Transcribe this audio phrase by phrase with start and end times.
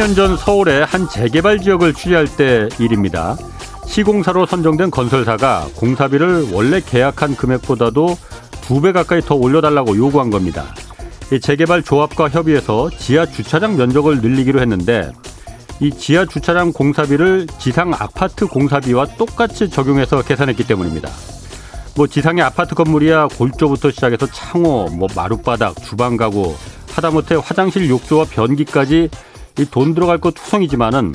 [0.00, 3.36] 3년 전 서울의 한 재개발 지역을 취재할 때 일입니다.
[3.86, 8.16] 시공사로 선정된 건설사가 공사비를 원래 계약한 금액보다도
[8.62, 10.74] 두 배 가까이 더 올려달라고 요구한 겁니다.
[11.42, 15.12] 재개발 조합과 협의해서 지하 주차장 면적을 늘리기로 했는데
[15.80, 21.10] 이 지하 주차장 공사비를 지상 아파트 공사비와 똑같이 적용해서 계산했기 때문입니다.
[21.94, 26.54] 뭐 지상의 아파트 건물이야 골조부터 시작해서 창호, 뭐 마룻바닥, 주방 가구,
[26.94, 29.10] 하다못해 화장실 욕조와 변기까지
[29.58, 31.14] 이 돈 들어갈 것 투성이지만은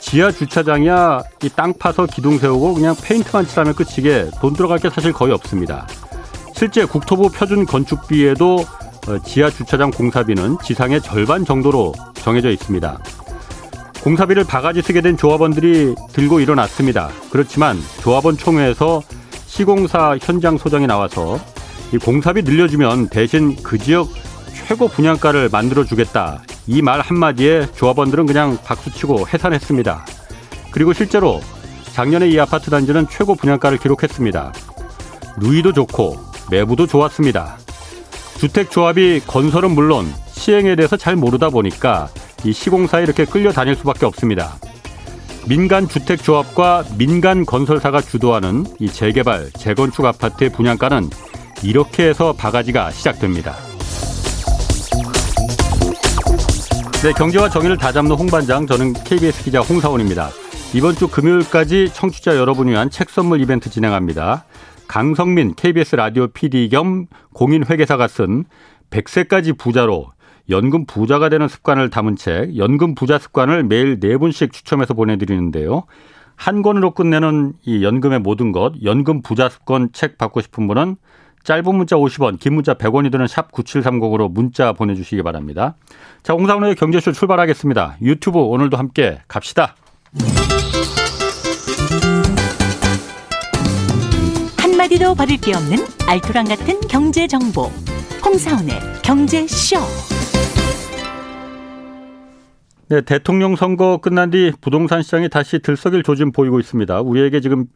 [0.00, 5.12] 지하 주차장이야 이 땅 파서 기둥 세우고 그냥 페인트만 칠하면 끝이게 돈 들어갈 게 사실
[5.12, 5.86] 거의 없습니다.
[6.54, 8.64] 실제 국토부 표준 건축비에도
[9.08, 12.98] 어, 지하 주차장 공사비는 지상의 절반 정도로 정해져 있습니다.
[14.02, 17.10] 공사비를 바가지 쓰게 된 조합원들이 들고 일어났습니다.
[17.30, 19.02] 그렇지만 조합원 총회에서
[19.46, 21.38] 시공사 현장 소장이 나와서
[21.92, 24.08] 이 공사비 늘려주면 대신 그 지역
[24.66, 26.42] 최고 분양가를 만들어 주겠다.
[26.66, 30.04] 이 말 한마디에 조합원들은 그냥 박수치고 해산했습니다.
[30.72, 31.40] 그리고 실제로
[31.92, 34.52] 작년에 이 아파트 단지는 최고 분양가를 기록했습니다.
[35.38, 36.18] 누이도 좋고
[36.50, 37.56] 매부도 좋았습니다.
[38.38, 42.08] 주택조합이 건설은 물론 시행에 대해서 잘 모르다 보니까
[42.44, 44.56] 이 시공사에 이렇게 끌려다닐 수밖에 없습니다.
[45.48, 51.08] 민간 주택조합과 민간 건설사가 주도하는 이 재개발, 재건축 아파트의 분양가는
[51.62, 53.54] 이렇게 해서 바가지가 시작됩니다.
[57.02, 60.30] 네, 경제와 정의를 다잡는 홍반장, 저는 KBS 기자 홍사원입니다.
[60.74, 64.44] 이번 주 금요일까지 청취자 여러분 위한 책 선물 이벤트 진행합니다.
[64.88, 68.44] 강성민 KBS 라디오 PD 겸 공인 회계사가 쓴
[68.90, 70.06] 100세까지 부자로
[70.48, 75.84] 연금 부자가 되는 습관을 담은 책 연금 부자 습관을 매일 네 분씩 추첨해서 보내드리는데요.
[76.34, 80.96] 한 권으로 끝내는 이 연금의 모든 것 연금 부자 습관 책 받고 싶은 분은
[81.46, 85.76] 짧은 문자 50원, 긴 문자 100원이 드는 샵 9730으로 문자 보내주시기 바랍니다.
[86.24, 87.98] 자, 홍상훈의 경제쇼 출발하겠습니다.
[88.02, 89.76] 유튜브 오늘도 함께 갑시다.
[94.58, 97.70] 한마디도 버릴 게 없는 알토란 같은 경제 정보.
[98.24, 99.76] 홍사훈의 경제쇼.
[102.88, 107.02] 네, 대통령 선거 끝난 뒤 부동산 시장이 다시 들썩일 조짐 보이고 있습니다.
[107.02, 107.66] 우리에게 지금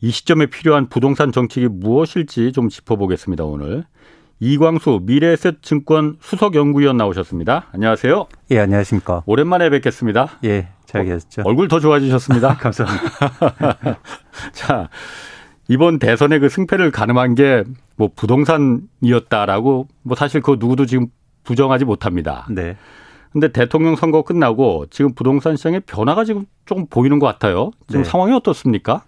[0.00, 3.84] 이 시점에 필요한 부동산 정책이 무엇일지 좀 짚어보겠습니다, 오늘.
[4.40, 7.66] 이광수 미래에셋증권 수석연구위원 나오셨습니다.
[7.72, 8.28] 안녕하세요.
[8.52, 9.24] 예, 안녕하십니까.
[9.26, 10.38] 오랜만에 뵙겠습니다.
[10.44, 11.42] 예, 잘 계셨죠.
[11.42, 12.54] 어, 얼굴 더 좋아지셨습니다.
[12.58, 13.98] 감사합니다.
[14.52, 14.88] 자,
[15.66, 17.64] 이번 대선의 그 승패를 가늠한 게
[17.98, 21.08] 뭐 부동산이었다라고 뭐 사실 그 누구도 지금
[21.44, 22.46] 부정하지 못합니다.
[22.48, 22.76] 네.
[23.32, 27.72] 근데 대통령 선거 끝나고 지금 부동산 시장의 변화가 지금 조금 보이는 것 같아요.
[27.88, 28.08] 지금 네.
[28.08, 29.02] 상황이 어떻습니까?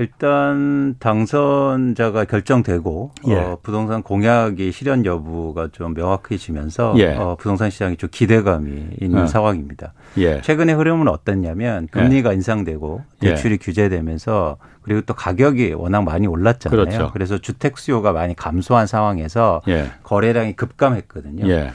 [0.00, 3.34] 일단 당선자가 결정되고 예.
[3.34, 7.14] 어, 부동산 공약의 실현 여부가 좀 명확해지면서 예.
[7.16, 9.26] 어, 부동산 시장이 좀 기대감이 있는 어.
[9.26, 9.92] 상황입니다.
[10.16, 10.40] 예.
[10.40, 13.28] 최근의 흐름은 어땠냐면 금리가 인상되고 예.
[13.28, 16.84] 대출이 규제되면서 그리고 또 가격이 워낙 많이 올랐잖아요.
[16.84, 17.12] 그렇죠.
[17.16, 19.90] 래서 주택 수요가 많이 감소한 상황에서 예.
[20.02, 21.46] 거래량이 급감했거든요.
[21.50, 21.72] 예.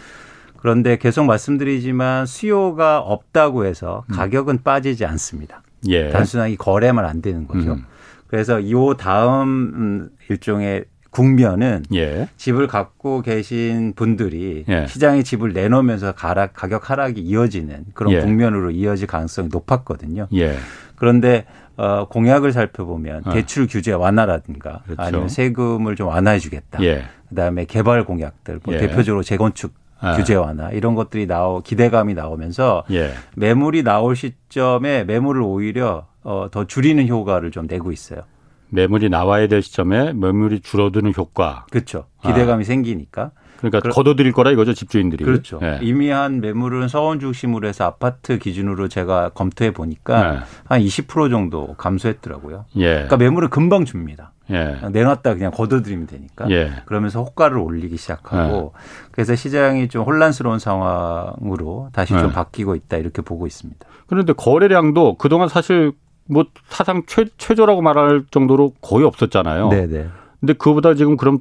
[0.58, 5.62] 그런데 계속 말씀드리지만 수요가 없다고 해서 가격은 빠지지 않습니다.
[5.90, 6.10] 예.
[6.10, 7.74] 단순하게 거래만 안 되는 거죠.
[7.74, 7.86] 음.
[8.28, 12.28] 그래서 이 다음 음, 일종의 국면은 예.
[12.36, 14.86] 집을 갖고 계신 분들이 예.
[14.88, 18.20] 시장에 집을 내놓으면서 가락, 가격 하락이 이어지는 그런 예.
[18.20, 20.28] 국면으로 이어질 가능성이 높았거든요.
[20.34, 20.58] 예.
[20.98, 21.46] 그런데
[21.78, 23.34] 어, 공약을 살펴보면 어.
[23.34, 25.02] 대출 규제 완화라든가 그렇죠.
[25.02, 26.84] 아니면 세금을 좀 완화해 주겠다.
[26.84, 27.06] 예.
[27.30, 28.80] 그다음에 개발 공약들, 뭐 예.
[28.80, 30.18] 대표적으로 재건축 아.
[30.18, 33.14] 규제 완화 이런 것들이 나오 기대감이 나오면서 예.
[33.36, 38.22] 매물이 나올 시점에 매물을 오히려 어, 더 줄이는 효과를 좀 내고 있어요.
[38.70, 41.66] 매물이 나와야 될 시점에 매물이 줄어드는 효과.
[41.72, 42.08] 그렇죠.
[42.24, 43.32] 기대감이 생기니까.
[43.58, 45.24] 그러니까 그러- 걷어들일 거라 이거죠 집주인들이.
[45.24, 45.60] 그렇죠.
[45.64, 45.80] 예.
[45.82, 50.40] 이미 한 매물은 서원 중심으로 해서 아파트 기준으로 제가 검토해 보니까 네.
[50.88, 52.66] 한20% 정도 감소했더라고요.
[52.78, 52.90] 예.
[52.94, 54.34] 그러니까 매물은 금방 줍니다.
[54.50, 54.78] 예.
[54.92, 56.50] 내놨다 그냥 걷어들이면 되니까.
[56.50, 56.72] 예.
[56.86, 58.74] 그러면서 호가를 올리기 시작하고
[59.12, 62.34] 그래서 시장이 좀 혼란스러운 상황으로 다시 좀 네.
[62.34, 63.86] 바뀌고 있다 이렇게 보고 있습니다.
[64.08, 65.94] 그런데 거래량도 그동안 사실
[66.30, 69.70] 뭐 사상 최, 최저라고 말할 정도로 거의 없었잖아요.
[69.70, 70.08] 네네.
[70.40, 71.40] 근데 그보다 지금 그럼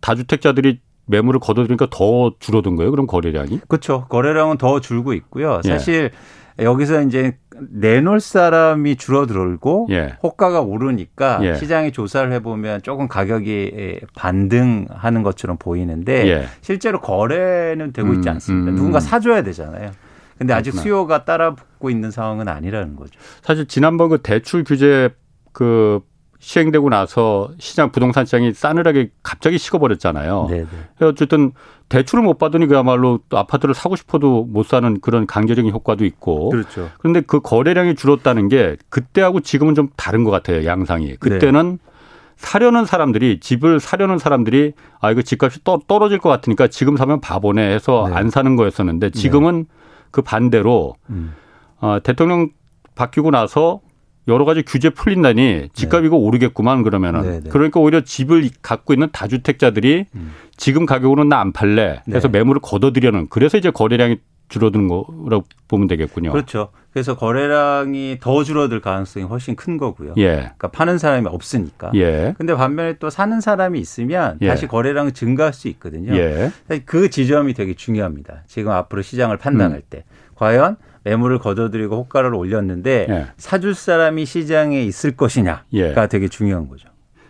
[0.00, 2.90] 다주택자들이 매물을 걷어들이니까 더 줄어든 거예요?
[2.90, 3.60] 그럼 거래량이?
[3.68, 4.06] 그렇죠.
[4.08, 5.60] 거래량은 더 줄고 있고요.
[5.64, 5.68] 예.
[5.68, 6.10] 사실
[6.58, 7.38] 여기서 이제
[7.70, 10.16] 내놓을 사람이 줄어들고 예.
[10.22, 11.54] 호가가 오르니까 예.
[11.54, 16.44] 시장에 조사를 해보면 조금 가격이 반등하는 것처럼 보이는데 예.
[16.60, 18.72] 실제로 거래는 되고 있지 음, 않습니다.
[18.72, 18.76] 음.
[18.76, 19.90] 누군가 사줘야 되잖아요.
[20.38, 20.82] 근데 아직 그렇구나.
[20.82, 23.12] 수요가 따라붙고 있는 상황은 아니라는 거죠.
[23.42, 25.10] 사실 지난번 그 대출 규제
[25.52, 26.00] 그
[26.40, 30.46] 시행되고 나서 시장 부동산 시장이 싸늘하게 갑자기 식어버렸잖아요.
[30.48, 31.06] 네, 네.
[31.06, 31.52] 어쨌든
[31.88, 36.50] 대출을 못 받으니 그야말로 또 아파트를 사고 싶어도 못 사는 그런 강제적인 효과도 있고.
[36.50, 36.90] 그렇죠.
[36.98, 40.64] 그런데 그 거래량이 줄었다는 게 그때하고 지금은 좀 다른 것 같아요.
[40.64, 41.16] 양상이.
[41.16, 41.88] 그때는 네.
[42.36, 47.74] 사려는 사람들이 집을 사려는 사람들이 아 이거 집값이 떠, 떨어질 것 같으니까 지금 사면 바보네
[47.74, 48.14] 해서 네.
[48.14, 49.77] 안 사는 거였었는데 지금은 네.
[50.10, 51.34] 그 반대로 음.
[51.80, 52.50] 어, 대통령
[52.94, 53.80] 바뀌고 나서
[54.26, 56.06] 여러 가지 규제 풀린다니 집값 네.
[56.06, 57.50] 이거 오르겠구만 그러면은 네, 네.
[57.50, 60.32] 그러니까 오히려 집을 갖고 있는 다주택자들이 음.
[60.56, 62.38] 지금 가격으로는 나 안 팔래 해서 네.
[62.38, 64.16] 매물을 걷어들여는 그래서 이제 거래량이
[64.48, 66.32] 줄어드는 거라고 보면 되겠군요.
[66.32, 66.70] 그렇죠.
[66.98, 70.14] 그래서 거래량이 더 줄어들 가능성이 훨씬 큰 거고요.
[70.16, 70.34] 예.
[70.34, 71.92] 그러니까 파는 사람이 없으니까.
[71.94, 72.34] 예.
[72.36, 74.48] 근데 반면에 또 사는 사람이 있으면 예.
[74.48, 76.12] 다시 거래량이 증가할 수 있거든요.
[76.16, 76.50] 예.
[76.84, 78.42] 그 지점이 되게 중요합니다.
[78.48, 79.82] 지금 앞으로 시장을 판단할 음.
[79.88, 80.04] 때
[80.34, 83.26] 과연 매물을 걷어들이고 호가를 올렸는데 예.
[83.36, 85.94] 사줄 사람이 시장에 있을 것이냐가 예.
[86.10, 86.88] 되게 중요한 거죠.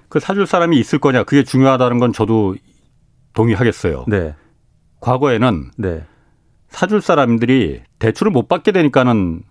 [0.08, 2.56] 그 사줄 사람이 있을 거냐 그게 중요하다는 건 저도
[3.34, 4.06] 동의하겠어요.
[4.08, 4.34] 네.
[5.00, 6.04] 과거에는 네.
[6.70, 9.42] 사줄 사람들이 대출을 못 받게 되니까는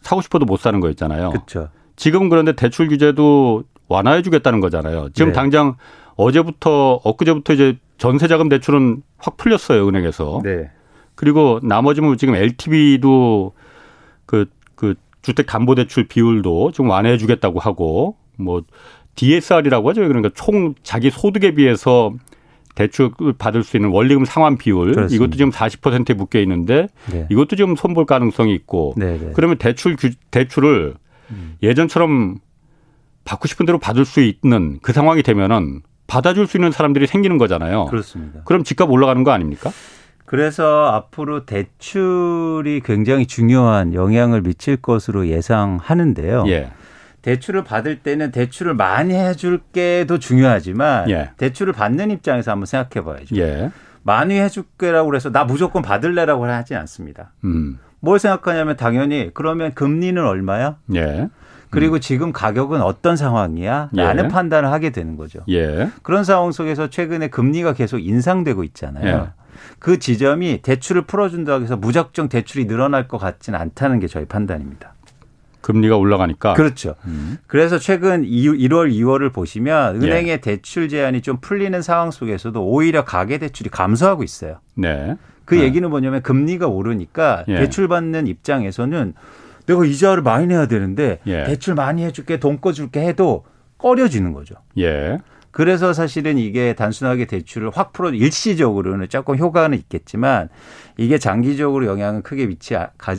[0.00, 1.30] 사고 싶어도 못 사는 거였잖아요.
[1.30, 1.68] 그렇죠.
[1.96, 5.10] 지금 그런데 대출 규제도 완화해 주겠다는 거잖아요.
[5.12, 5.32] 지금 네.
[5.34, 5.76] 당장
[6.16, 10.40] 어제부터 엊그제부터 이제 전세자금 대출은 확 풀렸어요 은행에서.
[10.42, 10.70] 네.
[11.14, 13.52] 그리고 나머지 뭐 지금 LTV도
[14.24, 18.62] 그, 그 주택 담보 대출 비율도 좀 완화해 주겠다고 하고 뭐
[19.16, 20.00] DSR이라고 하죠.
[20.06, 22.12] 그러니까 총 자기 소득에 비해서
[22.74, 25.14] 대출 받을 수 있는 원리금 상환 비율 그렇습니다.
[25.14, 27.26] 이것도 지금 40%에 묶여 있는데 네.
[27.30, 29.18] 이것도 지금 손볼 가능성이 있고 네네.
[29.18, 29.32] 네.
[29.34, 29.96] 그러면 대출
[30.30, 30.94] 대출을
[31.30, 31.56] 음.
[31.62, 32.38] 예전처럼
[33.24, 37.86] 받고 싶은 대로 받을 수 있는 그 상황이 되면은 받아줄 수 있는 사람들이 생기는 거잖아요.
[37.86, 38.40] 그렇습니다.
[38.44, 39.70] 그럼 집값 올라가는 거 아닙니까?
[40.24, 46.44] 그래서 앞으로 대출이 굉장히 중요한 영향을 미칠 것으로 예상하는데요.
[46.48, 46.70] 예.
[47.22, 51.30] 대출을 받을 때는 대출을 많이 해줄 게도 중요하지만 예.
[51.36, 53.36] 대출을 받는 입장에서 한번 생각해 봐야죠.
[53.36, 53.70] 예.
[54.02, 57.32] 많이 해줄 게라고 그래서 나 무조건 받을래라고 하지 않습니다.
[57.44, 57.78] 음.
[58.00, 60.76] 뭘 생각하냐면 당연히 그러면 금리는 얼마야?
[60.94, 61.28] 예.
[61.68, 62.00] 그리고 음.
[62.00, 63.90] 지금 가격은 어떤 상황이야?
[63.92, 64.28] 라는 예.
[64.28, 65.40] 판단을 하게 되는 거죠.
[65.48, 65.90] 예.
[66.02, 69.06] 그런 상황 속에서 최근에 금리가 계속 인상되고 있잖아요.
[69.06, 69.40] 예.
[69.78, 74.94] 그 지점이 대출을 풀어준다고 해서 무작정 대출이 늘어날 것 같지는 않다는 게 저희 판단입니다.
[75.60, 76.54] 금리가 올라가니까.
[76.54, 76.94] 그렇죠.
[77.04, 77.38] 음.
[77.46, 80.36] 그래서 최근 1월, 2월을 보시면 은행의 예.
[80.38, 84.60] 대출 제한이 좀 풀리는 상황 속에서도 오히려 가계 대출이 감소하고 있어요.
[84.74, 85.16] 네.
[85.44, 85.62] 그 네.
[85.62, 87.56] 얘기는 뭐냐면 금리가 오르니까 예.
[87.56, 89.14] 대출 받는 입장에서는
[89.66, 91.44] 내가 이자를 많이 내야 되는데 예.
[91.44, 93.44] 대출 많이 해줄게 돈 꺼줄게 해도
[93.78, 94.54] 꺼려지는 거죠.
[94.78, 95.18] 예.
[95.50, 100.48] 그래서 사실은 이게 단순하게 대출을 확 풀어 일시적으로는 조금 효과는 있겠지만
[100.96, 102.76] 이게 장기적으로 영향은 크게 미치,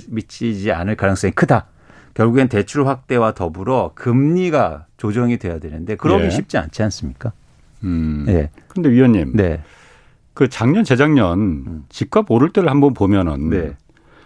[0.07, 1.67] 미치지 않을 가능성이 크다.
[2.13, 6.29] 결국엔 대출 확대와 더불어 금리가 조정이 돼야 되는데 그러기 예.
[6.29, 7.31] 쉽지 않지 않습니까?
[7.83, 8.25] 음.
[8.27, 8.49] 예.
[8.67, 9.33] 근데 위원님.
[9.35, 9.61] 네.
[10.33, 11.83] 그 작년 재작년 음.
[11.89, 13.75] 집값 오를 때를 한번 보면은 네.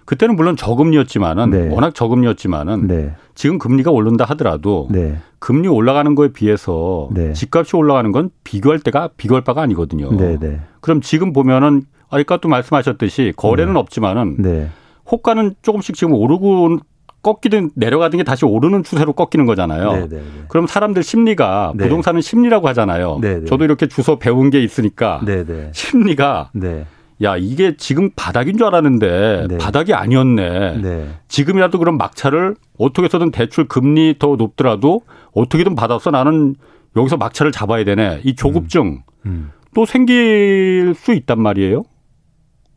[0.05, 1.69] 그때는 물론 저금리였지만은 네.
[1.69, 3.15] 워낙 저금리였지만은 네.
[3.33, 5.17] 지금 금리가 오른다 하더라도 네.
[5.39, 7.33] 금리 올라가는 거에 비해서 네.
[7.33, 10.11] 집값이 올라가는 건 비교할 때가 비교할 바가 아니거든요.
[10.15, 10.59] 네, 네.
[10.79, 14.69] 그럼 지금 보면은 아까 또 말씀하셨듯이 거래는 없지만은
[15.11, 16.77] 호가는 조금씩 지금 오르고
[17.25, 19.91] 꺾이든 내려가던 게 다시 오르는 추세로 꺾이는 거잖아요.
[19.91, 20.07] 네네네.
[20.09, 20.43] 네, 네.
[20.47, 21.85] 그럼 사람들 심리가 네.
[21.85, 23.17] 부동산은 심리라고 하잖아요.
[23.19, 23.39] 네네.
[23.39, 23.45] 네.
[23.45, 25.71] 저도 이렇게 주소 배운 게 있으니까 네네.
[25.73, 26.85] 심리가 네.
[27.23, 29.57] 야 이게 지금 바닥인 줄 알았는데 네.
[29.57, 30.77] 바닥이 아니었네.
[30.77, 31.07] 네.
[31.27, 35.01] 지금이라도 그럼 막차를 어떻게 해서든 대출 금리 더 높더라도
[35.33, 36.55] 어떻게든 받아서 나는
[36.95, 38.21] 여기서 막차를 잡아야 되네.
[38.23, 39.01] 이 조급증 음.
[39.25, 39.51] 음.
[39.73, 41.83] 또 생길 수 있단 말이에요.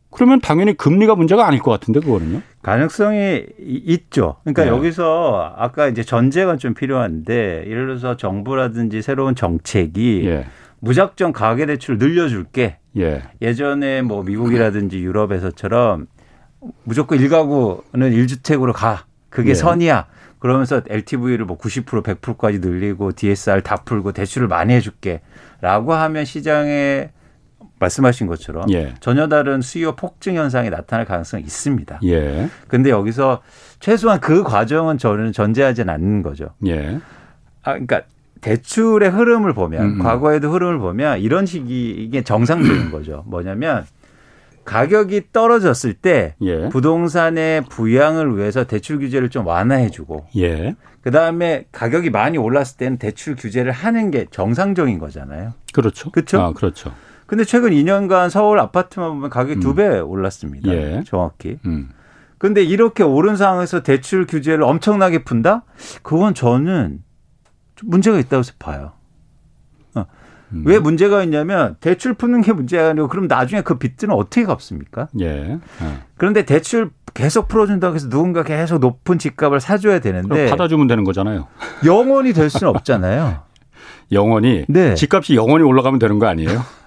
[0.09, 2.41] 그러면 당연히 금리가 문제가 아닐 것 같은데 그거는요?
[2.61, 4.35] 가능성이 있죠.
[4.43, 4.69] 그러니까 네.
[4.69, 10.45] 여기서 아까 이제 전제가 좀 필요한데 예를 들어서 정부라든지 새로운 정책이 예.
[10.79, 12.77] 무작정 가계 대출을 늘려줄게.
[12.97, 13.23] 예.
[13.41, 16.07] 예전에 뭐 미국이라든지 유럽에서처럼
[16.83, 19.05] 무조건 일가구는 일주택으로 가.
[19.29, 19.53] 그게 예.
[19.53, 20.07] 선이야.
[20.39, 25.21] 그러면서 LTV를 뭐 90% 100%까지 늘리고 DSR 다 풀고 대출을 많이 해줄게.
[25.61, 27.11] 라고 하면 시장에
[27.79, 28.93] 말씀하신 것처럼 예.
[28.99, 31.99] 전혀 다른 수요 폭증 현상이 나타날 가능성이 있습니다.
[32.05, 32.49] 예.
[32.67, 33.41] 근데 여기서
[33.79, 36.49] 최소한 그 과정은 저는 전제하지는 않는 거죠.
[36.67, 36.99] 예.
[37.63, 38.01] 아, 그러니까
[38.41, 39.99] 대출의 흐름을 보면 음음.
[39.99, 43.23] 과거에도 흐름을 보면 이런 식이 이게 정상적인 거죠.
[43.27, 43.85] 뭐냐면
[44.65, 46.69] 가격이 떨어졌을 때 예.
[46.69, 50.75] 부동산의 부양을 위해서 대출 규제를 좀 완화해주고 예.
[51.01, 55.53] 그 다음에 가격이 많이 올랐을 때는 대출 규제를 하는 게 정상적인 거잖아요.
[55.73, 56.11] 그렇죠.
[56.11, 56.41] 그렇죠.
[56.41, 56.93] 아, 그렇죠.
[57.29, 59.59] 근데 최근 2년간 서울 아파트만 보면 가격이 음.
[59.59, 60.71] 두배 올랐습니다.
[60.71, 61.03] 예.
[61.05, 61.59] 정확히.
[61.65, 61.89] 음.
[62.39, 65.63] 근데 이렇게 오른 상황에서 대출 규제를 엄청나게 푼다?
[66.01, 67.03] 그건 저는
[67.83, 68.93] 문제가 있다고 봐요.
[69.93, 70.05] 어.
[70.53, 70.63] 음.
[70.65, 75.09] 왜 문제가 있냐면 대출 푸는 게 문제가 아니고 그럼 나중에 그 빚들은 어떻게 갚습니까?
[75.19, 75.59] 예.
[75.81, 75.99] 어.
[76.17, 81.45] 그런데 대출 계속 풀어준다고 해서 누군가 계속 높은 집값을 사줘야 되는데 받아주면 되는 거잖아요.
[81.85, 83.43] 영원히 될 수는 없잖아요.
[84.11, 84.95] 영원히 네.
[84.95, 86.63] 집값이 영원히 올라가면 되는 거 아니에요?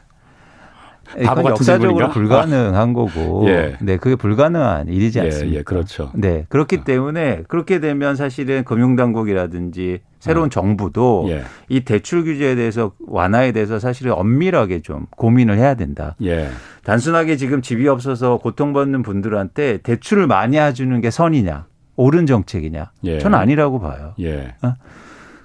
[1.25, 3.77] 바보 같은 역사적으로 불가능한 거고, 예.
[3.81, 5.59] 네, 그게 불가능한 일이지 예, 않습니까?
[5.59, 6.11] 예, 그렇죠.
[6.15, 6.85] 네, 그렇기 어.
[6.85, 10.49] 때문에 그렇게 되면 사실은 금융당국이라든지 새로운 어.
[10.51, 11.43] 정부도 예.
[11.69, 16.17] 이 대출 규제에 대해서 완화에 대해서 사실은 엄밀하게 좀 고민을 해야 된다.
[16.23, 16.49] 예.
[16.85, 21.67] 단순하게 지금 집이 없어서 고통받는 분들한테 대출을 많이 해주는 게 선이냐,
[21.97, 22.91] 옳은 정책이냐?
[23.05, 23.19] 예.
[23.19, 24.15] 저는 아니라고 봐요.
[24.21, 24.55] 예.
[24.63, 24.75] 어?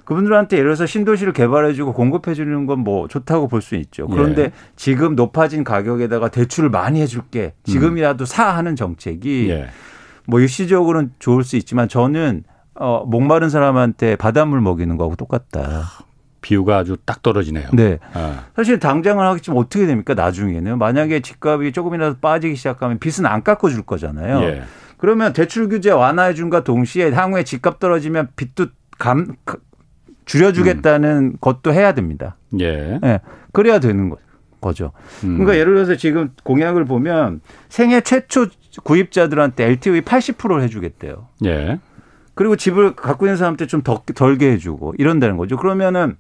[0.08, 4.08] 그분들한테 예를 들어서 신도시를 개발해주고 공급해주는 건 뭐 좋다고 볼 수 있죠.
[4.08, 4.52] 그런데 예.
[4.78, 7.54] 지금 높아진 가격에다가 대출을 많이 해줄게.
[7.66, 8.26] 지금이라도 음.
[8.26, 9.68] 사 하는 정책이 예.
[10.26, 12.44] 뭐 일시적으로는 좋을 수 있지만 저는
[12.76, 15.90] 어, 목마른 사람한테 바닷물 먹이는 거하고 똑같다.
[16.40, 17.68] 비유가 아주 딱 떨어지네요.
[17.74, 17.98] 네.
[18.14, 18.46] 아.
[18.56, 20.14] 사실 당장을 하겠지만 어떻게 됩니까?
[20.14, 24.42] 나중에는 만약에 집값이 조금이라도 빠지기 시작하면 빚은 안 깎아줄 거잖아요.
[24.44, 24.62] 예.
[24.98, 29.36] 그러면 대출 규제 완화해 준과 동시에 향후에 집값 떨어지면 빚도 감,
[30.28, 31.38] 줄여주겠다는 음.
[31.42, 32.38] 것도 해야 됩니다.
[32.60, 33.00] 예.
[33.04, 33.20] 예.
[33.54, 34.14] 그래야 되는
[34.62, 34.92] 거죠.
[35.24, 35.38] 음.
[35.38, 38.48] 그러니까 예를 들어서 지금 공약을 보면 생애 최초
[38.84, 41.28] 구입자들한테 LTV 80%를 해주겠대요.
[41.46, 41.80] 예.
[42.36, 45.58] 그리고 집을 갖고 있는 사람한테 좀 덜, 덜게 해주고 이런다는 거죠.
[45.58, 46.18] 그러면은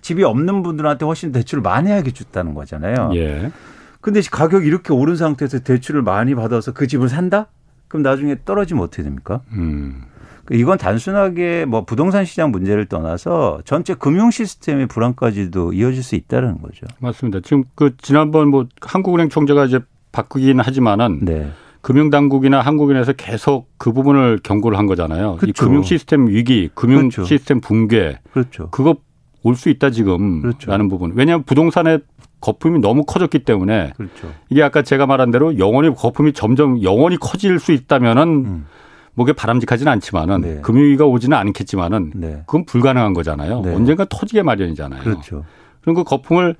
[0.00, 3.12] 집이 없는 분들한테 훨씬 대출을 많이 하게 줬다는 거잖아요.
[3.14, 3.52] 예.
[4.00, 7.46] 근데 가격이 이렇게 오른 상태에서 대출을 많이 받아서 그 집을 산다?
[7.86, 9.42] 그럼 나중에 떨어지면 어떻게 됩니까?
[9.52, 10.02] 음.
[10.50, 16.86] 이건 단순하게 뭐 부동산 시장 문제를 떠나서 전체 금융 시스템의 불안까지도 이어질 수 있다는 거죠.
[16.98, 17.40] 맞습니다.
[17.44, 19.80] 지금 그 지난번 뭐 한국은행 총재가 이제
[20.10, 21.50] 바꾸긴 하지만은 네.
[21.80, 25.36] 금융 당국이나 한국은행에서 계속 그 부분을 경고를 한 거잖아요.
[25.36, 25.46] 그렇죠.
[25.48, 27.24] 이 금융 시스템 위기, 금융 그렇죠.
[27.24, 28.18] 시스템 붕괴.
[28.32, 28.68] 그렇죠.
[28.70, 28.96] 그거
[29.44, 30.70] 올 수 있다 지금 그렇죠.
[30.70, 31.12] 라는 부분.
[31.16, 32.00] 왜냐하면 부동산의
[32.40, 34.32] 거품이 너무 커졌기 때문에 그렇죠.
[34.50, 38.66] 이게 아까 제가 말한 대로 영원히 거품이 점점 영원히 커질 수 있다면은 음.
[39.14, 40.60] 목에 바람직하지는 않지만은 네.
[40.62, 42.42] 금융위기가 오지는 않겠지만은 네.
[42.46, 43.60] 그건 불가능한 거잖아요.
[43.60, 43.74] 네.
[43.74, 45.02] 언젠가 터지게 마련이잖아요.
[45.02, 45.44] 그렇죠.
[45.82, 46.56] 그럼 그 거품을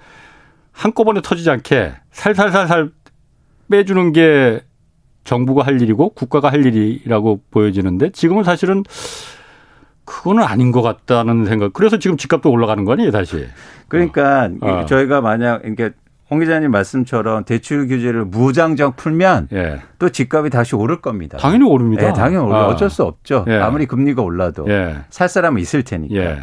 [0.72, 2.90] 한꺼번에 터지지 않게 살살살살
[3.70, 4.62] 빼주는 게
[5.24, 8.82] 정부가 할 일이고 국가가 할 일이라고 보여지는데 지금은 사실은
[10.04, 11.72] 그거는 아닌 것 같다는 생각.
[11.72, 13.46] 그래서 지금 집값도 올라가는 거 아니에요, 다시.
[13.88, 14.84] 그러니까 어.
[14.86, 15.92] 저희가 만약 이렇게
[16.32, 19.80] 홍 기자님 말씀처럼 대출 규제를 무장정 풀면 예.
[19.98, 21.36] 또 집값이 다시 오를 겁니다.
[21.36, 22.06] 당연히 오릅니다.
[22.06, 22.68] 네, 당연히 오르 아.
[22.68, 23.44] 어쩔 수 없죠.
[23.48, 23.56] 예.
[23.56, 24.96] 아무리 금리가 올라도 예.
[25.10, 26.14] 살 사람은 있을 테니까.
[26.14, 26.38] 예.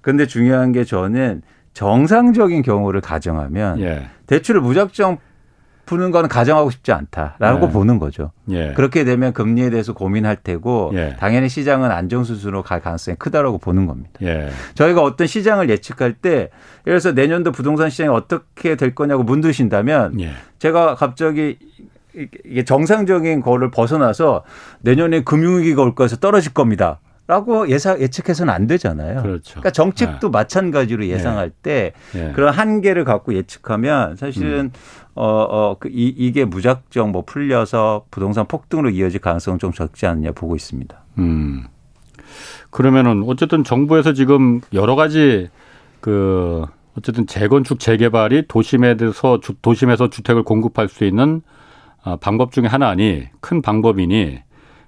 [0.00, 1.42] 그런데 중요한 게 저는
[1.74, 4.08] 정상적인 경우를 가정하면 예.
[4.26, 5.18] 대출을 무작정
[5.90, 7.72] 푸는 거는 가정하고 싶지 않다라고 네.
[7.72, 8.30] 보는 거죠.
[8.50, 8.74] 예.
[8.74, 11.16] 그렇게 되면 금리에 대해서 고민할 테고 예.
[11.18, 14.10] 당연히 시장은 안정 수준으로 갈 가능성이 크다라고 보는 겁니다.
[14.22, 14.50] 예.
[14.76, 16.50] 저희가 어떤 시장을 예측할 때
[16.86, 20.30] 예를 들어서 내년도 부동산 시장이 어떻게 될 거냐고 묻으신다면 예.
[20.60, 21.58] 제가 갑자기
[22.14, 24.44] 이게 정상적인 거를 벗어나서
[24.82, 27.00] 내년에 금융위기가 올 거에서 떨어질 겁니다.
[27.26, 29.22] 라고 예상 예측해서는 안 되잖아요.
[29.22, 29.52] 그렇죠.
[29.52, 30.30] 그러니까 정책도 네.
[30.32, 32.32] 마찬가지로 예상할 때 네.
[32.34, 35.09] 그런 한계를 갖고 예측하면 사실은 음.
[35.20, 40.32] 어, 어, 그 이, 이게 무작정 뭐 풀려서 부동산 폭등으로 이어질 가능성은 좀 적지 않느냐
[40.32, 40.98] 보고 있습니다.
[41.18, 41.64] 음.
[42.70, 45.50] 그러면은 어쨌든 정부에서 지금 여러 가지
[46.00, 46.64] 그
[46.96, 51.42] 어쨌든 재건축 재개발이 도심에서 도심에서 주택을 공급할 수 있는
[52.02, 54.38] 아, 방법 중에 하나니 큰 방법이니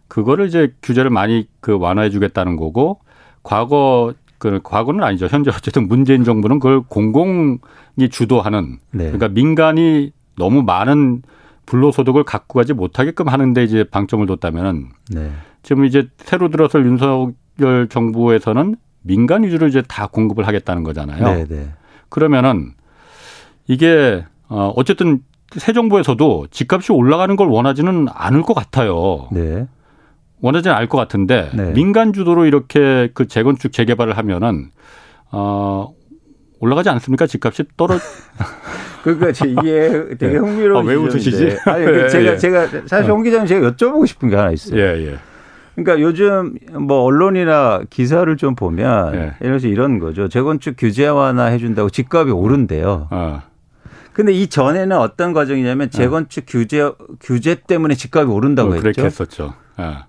[0.08, 3.00] 그거를 이제 규제를 많이 그 완화해 주겠다는 거고
[3.42, 5.26] 과거 그 과거는 아니죠.
[5.26, 9.04] 현재 어쨌든 문재인 정부는 그걸 공공이 주도하는 네.
[9.04, 11.22] 그러니까 민간이 너무 많은
[11.66, 15.30] 불로소득을 갖고 가지 못하게끔 하는데 이제 방점을 뒀다면은 네.
[15.62, 21.24] 지금 이제 새로 들어설 윤석열 정부에서는 민간 위주로 이제 다 공급을 하겠다는 거잖아요.
[21.24, 21.68] 네, 네.
[22.08, 22.72] 그러면은
[23.66, 25.20] 이게 어 어쨌든
[25.56, 29.28] 새 정부에서도 집값이 올라가는 걸 원하지는 않을 것 같아요.
[29.32, 29.66] 네.
[30.40, 31.72] 원하지는 않을 것 같은데 네.
[31.72, 34.70] 민간 주도로 이렇게 그 재건축 재개발을 하면은
[35.30, 35.92] 어
[36.60, 37.26] 올라가지 않습니까?
[37.26, 37.96] 집값이 떨어.
[39.02, 40.36] 그러니까 이게 되게 네.
[40.36, 40.84] 흥미로운.
[40.84, 41.56] 아, 왜 웃으시지?
[41.66, 42.36] 아니 그 제가 예.
[42.36, 44.80] 제가 사실 홍 기자님 제가 여쭤보고 싶은 게 하나 있어요.
[44.80, 45.16] 예, 예.
[45.74, 49.18] 그러니까 요즘 뭐 언론이나 기사를 좀 보면 예.
[49.18, 50.28] 예를 들어서 이런 거죠.
[50.28, 53.08] 재건축 규제 완화 해준다고 집값이 오른대요.
[53.10, 53.42] 어.
[54.12, 55.90] 근데 이 전에는 어떤 과정이냐면 어.
[55.90, 56.46] 재건축 어.
[56.46, 56.90] 규제
[57.20, 58.82] 규제 때문에 집값이 오른다고 어, 했죠.
[58.82, 59.54] 그렇게 했었죠.
[59.78, 60.04] 어.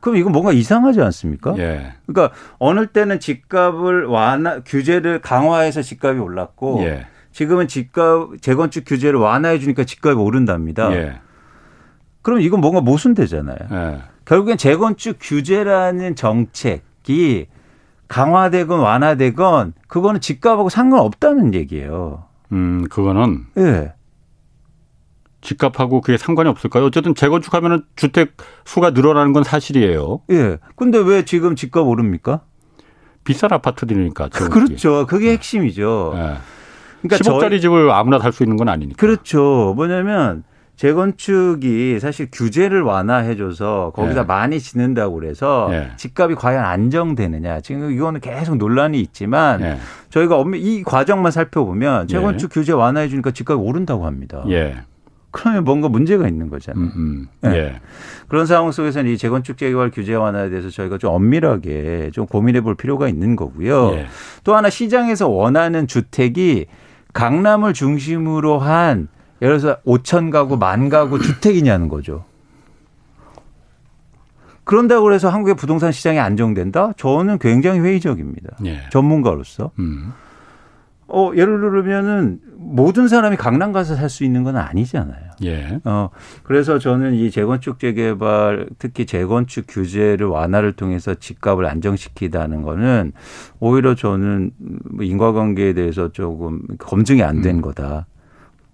[0.00, 1.54] 그럼 이건 뭔가 이상하지 않습니까?
[1.58, 1.92] 예.
[2.06, 7.06] 그러니까 어느 때는 집값을 완화 규제를 강화해서 집값이 올랐고 예.
[7.34, 10.94] 지금은 집값 재건축 규제를 완화해 주니까 집값이 오른답니다.
[10.94, 11.20] 예.
[12.22, 13.58] 그럼 이건 뭔가 모순되잖아요.
[13.72, 14.02] 예.
[14.24, 17.48] 결국엔 재건축 규제라는 정책이
[18.06, 22.24] 강화되건 완화되건 그거는 집값하고 상관없다는 얘기예요.
[22.52, 23.62] 음, 그거는 예.
[23.62, 23.92] 네.
[25.40, 26.84] 집값하고 그게 상관이 없을까요?
[26.84, 30.20] 어쨌든 재건축하면은 주택 수가 늘어나는 건 사실이에요.
[30.30, 30.58] 예.
[30.76, 32.42] 근데 왜 지금 집값 오릅니까?
[33.24, 34.28] 비싼 아파트들이니까.
[34.28, 35.06] 그렇죠.
[35.06, 36.12] 그게 핵심이죠.
[36.14, 36.36] 예.
[37.08, 37.60] 그러니까 10억짜리 저희...
[37.60, 38.98] 집을 아무나 살 수 있는 건 아니니까.
[38.98, 39.74] 그렇죠.
[39.76, 40.44] 뭐냐면
[40.76, 44.26] 재건축이 사실 규제를 완화해줘서 거기다 네.
[44.26, 45.90] 많이 짓는다고 그래서 네.
[45.96, 47.60] 집값이 과연 안정되느냐.
[47.60, 49.78] 지금 이거는 계속 논란이 있지만 네.
[50.10, 54.44] 저희가 이 과정만 살펴보면 재건축 규제 완화해주니까 집값이 오른다고 합니다.
[54.48, 54.78] 예.
[55.30, 56.84] 그러면 뭔가 문제가 있는 거잖아요.
[56.84, 57.26] 음, 음.
[57.40, 57.56] 네.
[57.56, 57.80] 예.
[58.28, 62.74] 그런 상황 속에서는 이 재건축 재개발 규제 완화에 대해서 저희가 좀 엄밀하게 좀 고민해 볼
[62.76, 63.92] 필요가 있는 거고요.
[63.94, 64.06] 예.
[64.44, 66.66] 또 하나 시장에서 원하는 주택이
[67.14, 69.08] 강남을 중심으로 한
[69.40, 72.24] 예를 들어서 5천 가구, 만 가구 주택이냐는 거죠.
[74.64, 76.92] 그런다고 해서 한국의 부동산 시장이 안정된다?
[76.96, 78.56] 저는 굉장히 회의적입니다.
[78.64, 78.80] 예.
[78.90, 79.70] 전문가로서.
[79.78, 80.12] 음.
[81.06, 85.23] 어, 예를 들면은 모든 사람이 강남 가서 살 수 있는 건 아니잖아요.
[85.42, 85.80] 예.
[85.84, 86.10] 어,
[86.42, 93.12] 그래서 저는 이 재건축 재개발 특히 재건축 규제를 완화를 통해서 집값을 안정시키다는 거는
[93.60, 97.60] 오히려 저는 뭐 인과관계에 대해서 조금 검증이 안된 음.
[97.62, 98.06] 거다.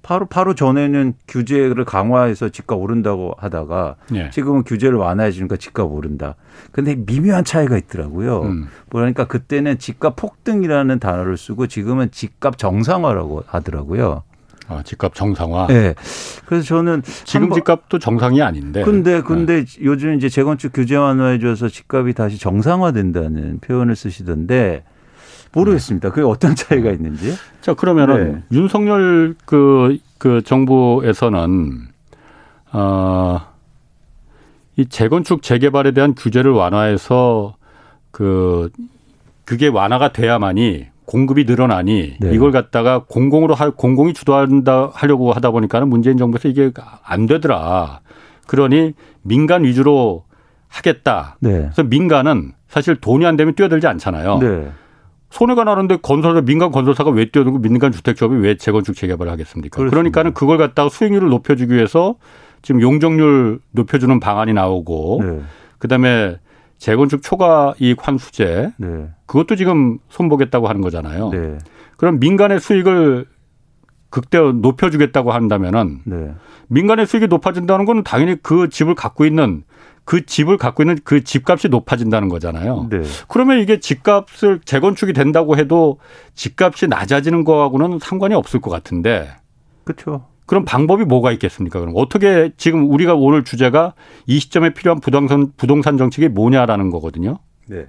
[0.02, 4.30] 바로 바로 전에는 규제를 강화해서 집값 오른다고 하다가 예.
[4.30, 6.36] 지금은 규제를 완화해 주니까 집값 오른다.
[6.72, 8.42] 근데 미묘한 차이가 있더라고요.
[8.42, 8.68] 음.
[8.88, 14.22] 그러니까 그때는 집값 폭등이라는 단어를 쓰고 지금은 집값 정상화라고 하더라고요.
[14.70, 15.66] 아, 집값 정상화.
[15.66, 15.94] 네.
[16.46, 18.82] 그래서 저는 지금 집값도 정상이 아닌데.
[18.84, 19.84] 근데 근데 네.
[19.84, 24.84] 요즘 이제 재건축 규제 완화해 줘서 집값이 다시 정상화된다는 표현을 쓰시던데
[25.52, 26.10] 모르겠습니다.
[26.10, 27.34] 그게 어떤 차이가 있는지.
[27.60, 28.56] 자, 그러면은 네.
[28.56, 31.88] 윤석열 그, 그 정부에서는,
[32.72, 33.40] 어,
[34.76, 37.56] 이 재건축 재개발에 대한 규제를 완화해서
[38.12, 38.70] 그,
[39.44, 42.30] 그게 완화가 돼야만이 공급이 늘어나니 네.
[42.32, 46.70] 이걸 갖다가 공공으로 할 공공이 주도한다 하려고 하다 보니까는 문재인 정부에서 이게
[47.02, 48.00] 안 되더라.
[48.46, 48.92] 그러니
[49.22, 50.22] 민간 위주로
[50.68, 51.36] 하겠다.
[51.40, 51.62] 네.
[51.62, 54.38] 그래서 민간은 사실 돈이 안 되면 뛰어들지 않잖아요.
[54.38, 54.70] 네.
[55.30, 59.74] 손해가 나는데 건설사 민간 건설사가 왜 뛰어들고 민간 주택조합이 왜 재건축 재개발을 하겠습니까?
[59.74, 59.90] 그렇습니다.
[59.90, 62.14] 그러니까는 그걸 갖다가 수익률을 높여주기 위해서
[62.62, 65.40] 지금 용적률 높여주는 방안이 나오고 네.
[65.78, 66.36] 그다음에
[66.80, 69.08] 재건축 초과 이익 환수제 네.
[69.26, 71.28] 그것도 지금 손보겠다고 하는 거잖아요.
[71.28, 71.58] 네.
[71.96, 73.26] 그럼 민간의 수익을
[74.08, 76.34] 극대 높여주겠다고 한다면은 네.
[76.68, 79.62] 민간의 수익이 높아진다는 건 당연히 그 집을 갖고 있는
[80.04, 82.88] 그 집을 갖고 있는 그 집값이 높아진다는 거잖아요.
[82.90, 83.02] 네.
[83.28, 85.98] 그러면 이게 집값을 재건축이 된다고 해도
[86.34, 89.28] 집값이 낮아지는 거하고는 상관이 없을 것 같은데.
[89.84, 90.26] 그렇죠.
[90.50, 91.78] 그럼 방법이 뭐가 있겠습니까?
[91.78, 93.94] 그럼 어떻게 지금 우리가 오늘 주제가
[94.26, 97.38] 이 시점에 필요한 부동산 부동산 정책이 뭐냐라는 거거든요.
[97.68, 97.86] 네.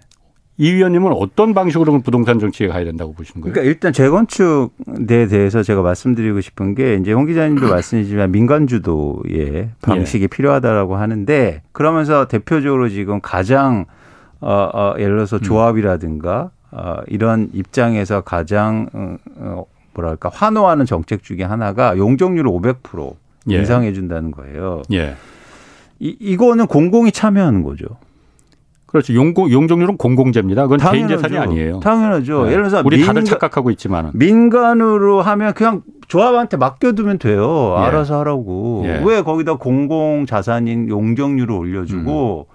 [0.59, 3.51] 이 위원님은 어떤 방식으로 부동산 정책에 가야 된다고 보시는 거예요?
[3.51, 10.25] 그러니까 일단 재건축에 대해서 제가 말씀드리고 싶은 게 이제 홍 기자님도 말씀이지만 민간 주도의 방식이
[10.25, 10.27] 예.
[10.27, 13.85] 필요하다라고 하는데 그러면서 대표적으로 지금 가장
[14.39, 15.41] 어, 어 예를 들어서 음.
[15.41, 23.15] 조합이라든가 어, 이런 입장에서 가장 어, 어, 뭐랄까 환호하는 정책 중에 하나가 용적률을 500%
[23.51, 23.57] 예.
[23.57, 24.83] 인상해 준다는 거예요.
[24.93, 25.15] 예.
[25.99, 27.85] 이, 이거는 공공이 참여하는 거죠.
[28.91, 29.13] 그렇죠.
[29.13, 30.63] 용공, 용적률은 공공재입니다.
[30.63, 31.07] 그건 당연하죠.
[31.07, 31.79] 개인 재산이 아니에요.
[31.79, 32.43] 당연하죠.
[32.43, 32.51] 네.
[32.51, 37.75] 예를 들어서 우리 민간, 다들 착각하고 있지만 민간으로 하면 그냥 조합한테 맡겨두면 돼요.
[37.77, 37.83] 예.
[37.83, 38.83] 알아서 하라고.
[38.85, 39.01] 예.
[39.05, 42.50] 왜 거기다 공공 자산인 용적률을 올려주고 음.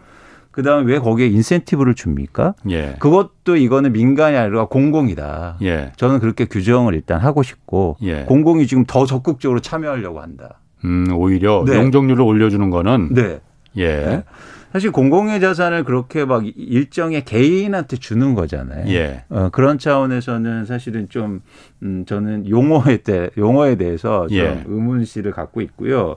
[0.56, 2.54] 그다음에 왜 거기에 인센티브를 줍니까?
[2.70, 2.96] 예.
[2.98, 5.58] 그것도 이거는 민간이 아니라 공공이다.
[5.62, 5.92] 예.
[5.96, 8.24] 저는 그렇게 규정을 일단 하고 싶고 예.
[8.24, 10.60] 공공이 지금 더 적극적으로 참여하려고 한다.
[10.86, 11.76] 음, 오히려 네.
[11.76, 13.40] 용적률을 올려주는 거는 네.
[13.76, 13.86] 예.
[13.86, 14.24] 네.
[14.72, 18.88] 사실 공공의 자산을 그렇게 막 일정의 개인한테 주는 거잖아요.
[18.88, 19.24] 예.
[19.28, 21.42] 어, 그런 차원에서는 사실은 좀
[21.82, 24.64] 음, 저는 용어에 대 용어에 대해서 좀 예.
[24.66, 26.16] 의문시를 갖고 있고요.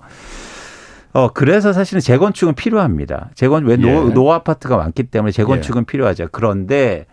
[1.12, 3.32] 어 그래서 사실은 재건축은 필요합니다.
[3.34, 3.78] 재건 왜 예.
[3.78, 5.86] 노, 노 아파트가 많기 때문에 재건축은 예.
[5.86, 6.28] 필요하죠.
[6.32, 7.06] 그런데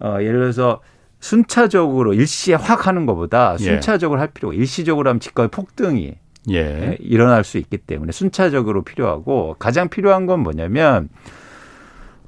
[0.00, 0.80] 어 예를 들어서
[1.20, 3.64] 순차적으로 일시에 확 하는 것보다 예.
[3.64, 6.14] 순차적으로 할 필요가 일시적으로 하면 집값의 폭등이
[6.50, 6.56] 예.
[6.56, 6.96] 예.
[7.00, 11.08] 일어날 수 있기 때문에 순차적으로 필요하고 가장 필요한 건 뭐냐면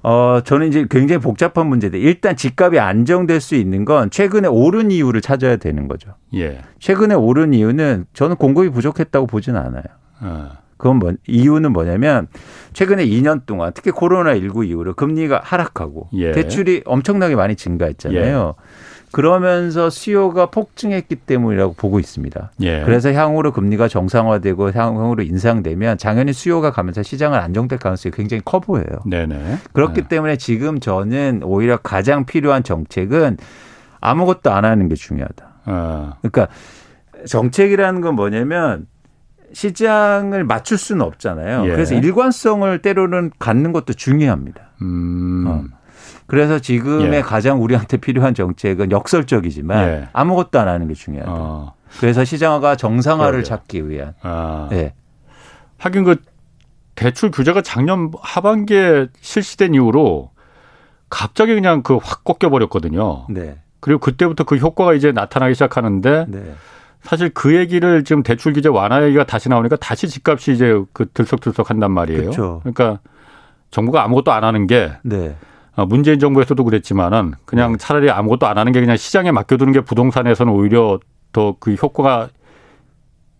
[0.02, 5.22] 어 저는 이제 굉장히 복잡한 문제인데 일단 집값이 안정될 수 있는 건 최근에 오른 이유를
[5.22, 6.14] 찾아야 되는 거죠.
[6.34, 6.60] 예.
[6.78, 9.84] 최근에 오른 이유는 저는 공급이 부족했다고 보지는 않아요.
[10.20, 10.65] 어.
[10.76, 12.28] 그건 뭐 이유는 뭐냐면
[12.72, 16.32] 최근에 2년 동안 특히 코로나 19 이후로 금리가 하락하고 예.
[16.32, 18.54] 대출이 엄청나게 많이 증가했잖아요.
[18.58, 18.62] 예.
[19.12, 22.52] 그러면서 수요가 폭증했기 때문이라고 보고 있습니다.
[22.60, 22.82] 예.
[22.84, 28.84] 그래서 향후로 금리가 정상화되고 향후로 인상되면 당연히 수요가 가면서 시장은 안정될 가능성이 굉장히 커 보여요.
[29.06, 29.58] 네네.
[29.72, 30.08] 그렇기 네.
[30.08, 33.38] 때문에 지금 저는 오히려 가장 필요한 정책은
[34.00, 35.46] 아무것도 안 하는 게 중요하다.
[35.64, 36.14] 아.
[36.20, 36.48] 그러니까
[37.26, 38.86] 정책이라는 건 뭐냐면
[39.52, 41.64] 시장을 맞출 수는 없잖아요.
[41.66, 41.70] 예.
[41.70, 44.62] 그래서 일관성을 때로는 갖는 것도 중요합니다.
[44.82, 45.44] 음.
[45.46, 45.64] 어.
[46.26, 47.20] 그래서 지금의 예.
[47.20, 50.08] 가장 우리한테 필요한 정책은 역설적이지만 예.
[50.12, 51.32] 아무것도 안 하는 게 중요하다.
[51.32, 51.74] 어.
[52.00, 53.44] 그래서 시장화가 정상화를 그러게요.
[53.44, 54.14] 찾기 위한.
[54.22, 54.68] 아.
[54.72, 54.92] 예.
[55.78, 56.16] 하긴 그
[56.94, 60.30] 대출 규제가 작년 하반기에 실시된 이후로
[61.10, 63.26] 갑자기 그냥 그 확 꺾여 버렸거든요.
[63.30, 63.58] 네.
[63.80, 66.54] 그리고 그때부터 그 효과가 이제 나타나기 시작하는데 네.
[67.06, 71.70] 사실 그 얘기를 지금 대출 규제 완화 얘기가 다시 나오니까 다시 집값이 이제 그 들썩들썩
[71.70, 72.20] 한단 말이에요.
[72.20, 72.60] 그렇죠.
[72.64, 72.98] 그러니까
[73.70, 75.36] 정부가 아무것도 안 하는 게 네.
[75.76, 77.78] 어, 문재인 정부에서도 그랬지만은 그냥 네.
[77.78, 80.98] 차라리 아무것도 안 하는 게 그냥 시장에 맡겨두는 게 부동산에서는 오히려
[81.32, 82.28] 더 그 효과가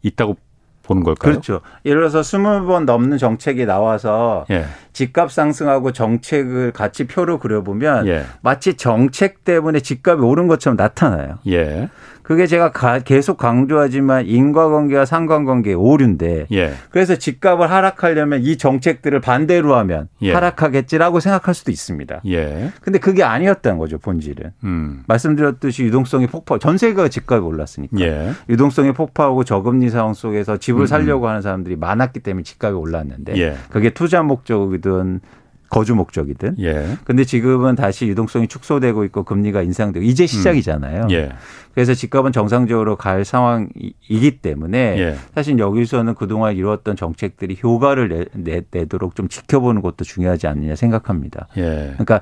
[0.02, 0.36] 있다고
[0.82, 1.32] 보는 걸까요?
[1.32, 1.60] 그렇죠.
[1.84, 4.66] 예를 들어서 스물 번 넘는 정책이 나와서 예.
[4.92, 8.24] 집값 상승하고 정책을 같이 표로 그려보면 예.
[8.40, 11.38] 마치 정책 때문에 집값이 오른 것처럼 나타나요.
[11.48, 11.88] 예.
[12.26, 16.72] 그게 제가 가, 계속 강조하지만 인과관계와 상관관계의 오류인데 예.
[16.90, 20.32] 그래서 집값을 하락하려면 이 정책들을 반대로 하면 예.
[20.32, 22.22] 하락하겠지라고 생각할 수도 있습니다.
[22.26, 22.72] 예.
[22.80, 24.50] 근데 그게 아니었다는 거죠 본질은.
[24.64, 25.04] 음.
[25.06, 28.32] 말씀드렸듯이 유동성이 폭파 전 세계가 집값이 올랐으니까 예.
[28.48, 30.86] 유동성이 폭파하고 저금리 상황 속에서 집을 음.
[30.86, 33.54] 살려고 하는 사람들이 많았기 때문에 집값이 올랐는데 예.
[33.70, 35.20] 그게 투자 목적이든
[35.68, 36.56] 거주 목적이든.
[36.60, 36.96] 예.
[37.04, 40.26] 근데 지금은 다시 유동성이 축소되고 있고 금리가 인상되고 이제 음.
[40.26, 41.04] 시작이잖아요.
[41.04, 41.10] 음.
[41.10, 41.30] 예.
[41.74, 45.16] 그래서 집값은 정상적으로 갈 상황이기 때문에 예.
[45.34, 51.48] 사실 여기서는 그동안 이루었던 정책들이 효과를 내, 내, 도록좀 지켜보는 것도 중요하지 않느냐 생각합니다.
[51.56, 51.90] 예.
[51.94, 52.20] 그러니까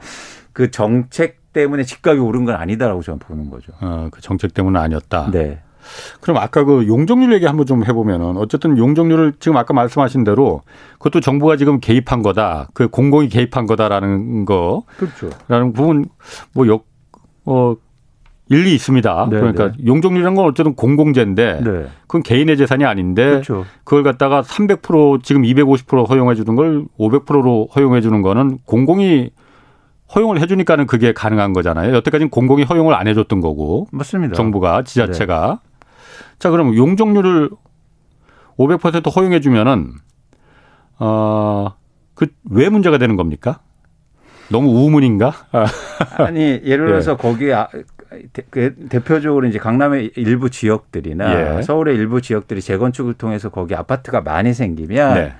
[0.52, 3.72] 그 정책 때문에 집값이 오른 건 아니다라고 저는 보는 거죠.
[3.80, 5.30] 어, 그 정책 때문은 아니었다.
[5.30, 5.62] 네.
[6.20, 10.62] 그럼 아까 그 용적률 얘기 한번 좀 해보면은 어쨌든 용적률을 지금 아까 말씀하신 대로
[10.98, 12.68] 그것도 정부가 지금 개입한 거다.
[12.74, 14.84] 그 공공이 개입한 거다라는 거.
[14.96, 15.30] 그렇죠.
[15.48, 16.06] 라는 부분
[16.52, 16.86] 뭐 역,
[17.44, 17.76] 어,
[18.48, 19.28] 일리 있습니다.
[19.30, 19.40] 네네.
[19.40, 19.86] 그러니까 네.
[19.86, 21.86] 용적률이라는 건 어쨌든 공공재인데 네.
[22.02, 23.64] 그건 개인의 재산이 아닌데 그렇죠.
[23.84, 29.30] 그걸 갖다가 300% 지금 250% 허용해 주는 걸 500%로 허용해 주는 거는 공공이
[30.14, 31.94] 허용을 해주니까는 그게 가능한 거잖아요.
[31.96, 33.88] 여태까지는 공공이 허용을 안 해줬던 거고.
[33.90, 34.34] 맞습니다.
[34.34, 35.60] 정부가 지자체가.
[35.62, 35.73] 네.
[36.44, 37.48] 자, 그럼 용적률을
[38.58, 39.92] 500% 허용해 주면은
[40.98, 41.72] 어,
[42.14, 43.60] 그 왜 문제가 되는 겁니까?
[44.50, 45.32] 너무 우문인가?
[46.18, 47.16] 아니, 예를 들어서 예.
[47.16, 47.68] 거기 아,
[48.50, 51.62] 그 대표적으로 이제 강남의 일부 지역들이나 예.
[51.62, 55.32] 서울의 일부 지역들이 재건축을 통해서 거기 아파트가 많이 생기면 네.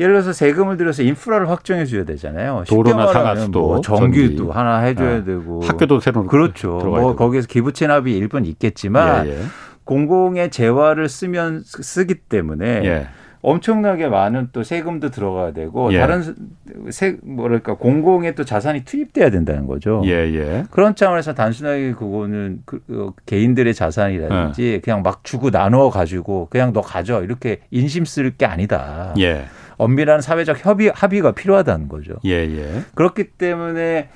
[0.00, 2.64] 예를 들어서 세금을 들여서 인프라를 확정해 줘야 되잖아요.
[2.66, 4.50] 도로나 상하수도, 뭐 전기도 전기.
[4.50, 5.24] 하나 해줘야 네.
[5.24, 6.78] 되고 학교도 새로 그렇죠.
[6.78, 7.16] 뭐 되고.
[7.16, 9.42] 거기에서 기부 체납이 일본 있겠지만 예, 예.
[9.92, 13.06] 공공의 재화를 쓰면 쓰기 때문에 예.
[13.42, 15.98] 엄청나게 많은 또 세금도 들어가야 되고 예.
[15.98, 16.22] 다른
[16.90, 20.00] 세 뭐랄까 공공의 또 자산이 투입돼야 된다는 거죠.
[20.06, 20.64] 예, 예.
[20.70, 24.80] 그런 차원에서 단순하게 그거는 그, 그 개인들의 자산이라든지 예.
[24.80, 29.12] 그냥 막 주고 나누어 가지고 그냥 너 가져 이렇게 인심 쓸 게 아니다.
[29.18, 29.44] 예.
[29.76, 32.14] 엄밀한 사회적 협의 합의가 필요하다는 거죠.
[32.24, 32.82] 예, 예.
[32.94, 34.08] 그렇기 때문에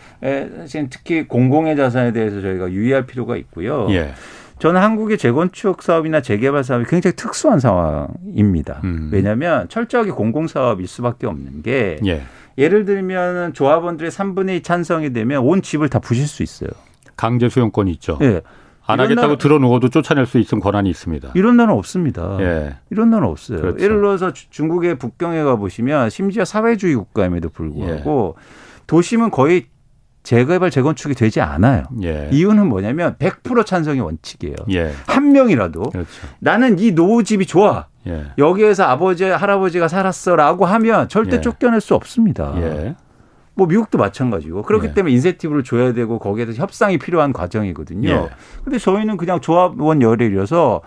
[0.66, 3.88] 지금 특히 공공의 자산에 대해서 저희가 유의할 필요가 있고요.
[3.90, 4.12] 예.
[4.58, 8.80] 저는 한국의 재건축 사업이나 재개발 사업이 굉장히 특수한 상황입니다.
[8.84, 9.10] 음.
[9.12, 12.22] 왜냐하면 철저하게 공공 사업일 수밖에 없는 게 예.
[12.56, 16.70] 예를 들면 조합원들의 3분의 2 찬성이 되면 온 집을 다 부실 수 있어요.
[17.16, 18.18] 강제 수용권이 있죠.
[18.22, 18.40] 예.
[18.86, 21.32] 안 하겠다고 날, 들어누워도 쫓아낼 수 있는 권한이 있습니다.
[21.34, 22.38] 이런 나라는 없습니다.
[22.40, 22.76] 예.
[22.90, 23.60] 이런 나라는 없어요.
[23.60, 23.82] 그렇죠.
[23.82, 28.42] 예를 들어서 중국의 북경에 가보시면 심지어 사회주의 국가임에도 불구하고 예.
[28.86, 29.66] 도심은 거의
[30.26, 31.84] 재개발 재건축이 되지 않아요.
[32.02, 32.28] 예.
[32.32, 34.56] 이유는 뭐냐면 100% 찬성이 원칙이에요.
[34.72, 34.90] 예.
[35.06, 36.08] 한 명이라도 그렇죠.
[36.40, 37.86] 나는 이 노후 집이 좋아.
[38.08, 38.24] 예.
[38.36, 41.40] 여기에서 아버지 할아버지가 살았어라고 하면 절대 예.
[41.40, 42.54] 쫓겨낼 수 없습니다.
[42.56, 42.96] 예.
[43.54, 44.94] 뭐 미국도 마찬가지고 그렇기 예.
[44.94, 48.28] 때문에 인센티브를 줘야 되고 거기에 대해서 협상이 필요한 과정이거든요.
[48.64, 50.80] 근데 저희는 그냥 조합원 열애이어서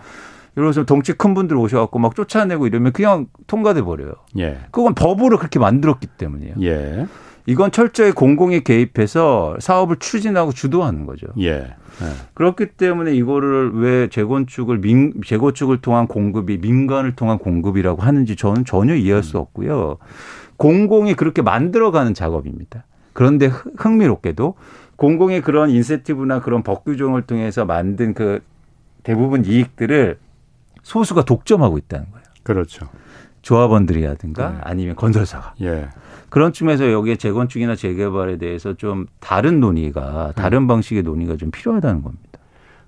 [0.54, 4.12] 예를 들어서 덩치 큰 분들 오셔갖고 막 쫓아내고 이러면 그냥 통과돼 버려요.
[4.70, 6.56] 그건 법으로 그렇게 만들었기 때문이에요.
[7.46, 11.26] 이건 철저히 공공이 개입해서 사업을 추진하고 주도하는 거죠.
[11.38, 11.58] 예.
[12.00, 12.06] 네.
[12.34, 18.94] 그렇기 때문에 이거를 왜 재건축을 민, 재건축을 통한 공급이 민간을 통한 공급이라고 하는지 저는 전혀
[18.94, 19.42] 이해할 수 음.
[19.42, 19.98] 없고요.
[20.56, 22.84] 공공이 그렇게 만들어가는 작업입니다.
[23.12, 24.54] 그런데 흥미롭게도
[24.96, 28.40] 공공의 그런 인센티브나 그런 법 규정을 통해서 만든 그
[29.02, 30.18] 대부분 이익들을
[30.82, 32.24] 소수가 독점하고 있다는 거예요.
[32.42, 32.86] 그렇죠.
[33.42, 34.58] 조합원들이라든가 네.
[34.62, 35.54] 아니면 건설사가.
[35.62, 35.88] 예.
[36.30, 40.66] 그런 측면에서 여기에 재건축이나 재개발에 대해서 좀 다른 논의가 다른 음.
[40.68, 42.24] 방식의 논의가 좀 필요하다는 겁니다.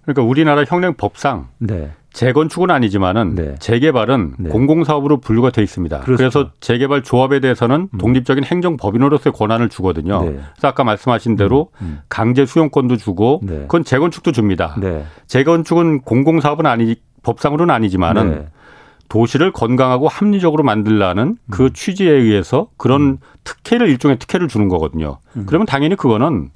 [0.02, 1.90] 그러니까 우리나라 형량 법상 네.
[2.12, 3.54] 재건축은 아니지만은 네.
[3.58, 4.48] 재개발은 네.
[4.50, 6.00] 공공사업으로 분류가 돼 있습니다.
[6.00, 6.16] 그렇죠.
[6.16, 7.98] 그래서 재개발 조합에 대해서는 음.
[7.98, 10.22] 독립적인 행정법인으로서의 권한을 주거든요.
[10.22, 10.30] 네.
[10.30, 11.86] 그래서 아까 말씀하신 대로 음.
[11.86, 11.98] 음.
[12.08, 13.60] 강제 수용권도 주고 네.
[13.62, 14.76] 그건 재건축도 줍니다.
[14.78, 15.04] 네.
[15.26, 18.48] 재건축은 공공사업은 아니 법상으로는 아니지만은 네.
[19.12, 21.70] 도시를 건강하고 합리적으로 만들라는 그 음.
[21.74, 23.18] 취지에 의해서 그런 음.
[23.44, 25.18] 특혜를 일종의 특혜를 주는 거거든요.
[25.36, 25.44] 음.
[25.44, 26.48] 그러면 당연히 그거는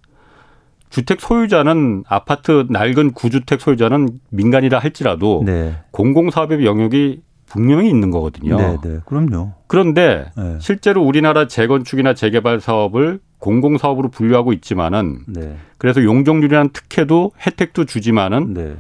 [0.88, 5.77] 주택 소유자는 아파트 낡은 구주택 소유자는 민간이라 할지라도 네.
[5.90, 8.57] 공공사업의 영역이 분명히 있는 거거든요.
[8.57, 9.01] 네, 네.
[9.05, 9.53] 그럼요.
[9.66, 10.57] 그런데 네.
[10.59, 15.57] 실제로 우리나라 재건축이나 재개발 사업을 공공사업으로 분류하고 있지만은 네.
[15.77, 18.77] 그래서 용적률이라는 특혜도 혜택도 주지만은 네.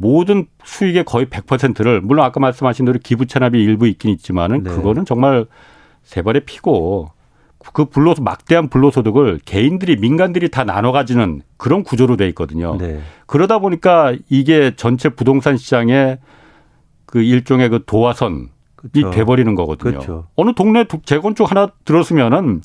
[0.00, 4.70] 모든 수익의 거의 100%를 물론 아까 말씀하신 대로 기부 체납이 일부 있긴 있지만은 네.
[4.70, 5.44] 그거는 정말
[6.04, 7.10] 세발의 피고
[7.74, 12.78] 그 불로소 막대한 불로소득을 개인들이 민간들이 다 나눠 가지는 그런 구조로 돼 있거든요.
[12.78, 13.00] 네.
[13.26, 16.18] 그러다 보니까 이게 전체 부동산 시장의
[17.04, 19.10] 그 일종의 그 도화선이 그렇죠.
[19.10, 19.90] 돼버리는 거거든요.
[19.90, 20.28] 그렇죠.
[20.34, 22.62] 어느 동네 재건축 하나 들었으면은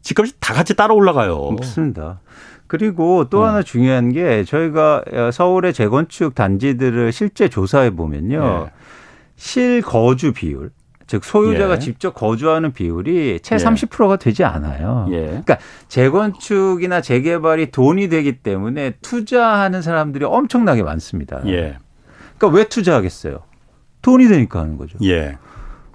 [0.00, 1.50] 집값이 다 같이 따라 올라가요.
[1.58, 2.20] 맞습니다.
[2.70, 3.46] 그리고 또 음.
[3.46, 5.02] 하나 중요한 게 저희가
[5.32, 8.66] 서울의 재건축 단지들을 실제 조사해 보면요.
[8.66, 8.72] 네.
[9.34, 10.70] 실거주 비율
[11.08, 11.78] 즉 소유자가 예.
[11.80, 13.58] 직접 거주하는 비율이 채 예.
[13.58, 15.08] 30%가 되지 않아요.
[15.10, 15.26] 예.
[15.26, 21.40] 그러니까 재건축이나 재개발이 돈이 되기 때문에 투자하는 사람들이 엄청나게 많습니다.
[21.46, 21.76] 예.
[22.38, 23.40] 그러니까 왜 투자하겠어요?
[24.02, 24.96] 돈이 되니까 하는 거죠.
[25.02, 25.36] 예.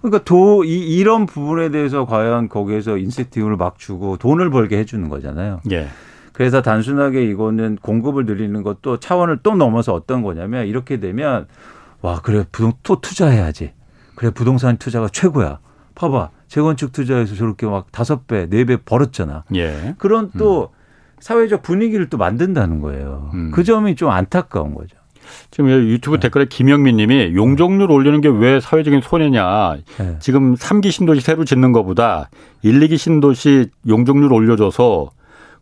[0.01, 5.61] 그러니까 도 이, 이런 부분에 대해서 과연 거기에서 인센티브를 막 주고 돈을 벌게 해주는 거잖아요.
[6.35, 6.37] 예.
[6.37, 11.47] 그래서 단순하게 이거는 공급을 늘리는 것도 차원을 또 넘어서 어떤 거냐면 이렇게 되면
[12.01, 13.71] 와 그래 부동 또 투자해야지.
[14.15, 15.59] 그래 부동산 투자가 최고야.
[15.95, 19.43] 봐봐 재건축 투자에서 저렇게 막 다섯 배, 네 배 벌었잖아.
[19.55, 19.95] 예.
[19.97, 20.75] 그런 또 음.
[21.19, 23.31] 사회적 분위기를 또 만든다는 거예요.
[23.33, 23.51] 음.
[23.51, 24.97] 그 점이 좀 안타까운 거죠.
[25.49, 26.21] 지금 유튜브 네.
[26.21, 29.77] 댓글에 김영민 님이 용적률 올리는 게 왜 사회적인 손해냐.
[29.97, 30.17] 네.
[30.19, 32.29] 지금 3기 신도시 새로 짓는 것보다
[32.61, 35.09] 1, 2기 신도시 용적률 올려줘서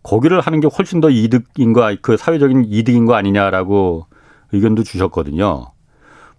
[0.04, 4.06] 거기를 하는 게 훨씬 더 이득인가, 그 사회적인 이득인 거 아니냐라고
[4.52, 5.68] 의견도 주셨거든요.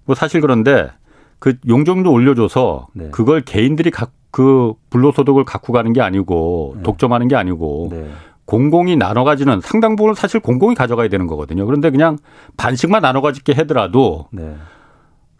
[0.04, 0.90] 뭐 사실 그런데
[1.38, 3.08] 그 용적률 올려줘서 네.
[3.10, 6.82] 그걸 개인들이 각, 그 불로소득을 갖고 가는 게 아니고 네.
[6.82, 8.08] 독점하는 게 아니고 네.
[8.44, 11.64] 공공이 나눠 가지는 상당 부분을 사실 공공이 가져가야 되는 거거든요.
[11.64, 12.18] 그런데 그냥
[12.56, 14.54] 반씩만 나눠 가지게 하더라도 네.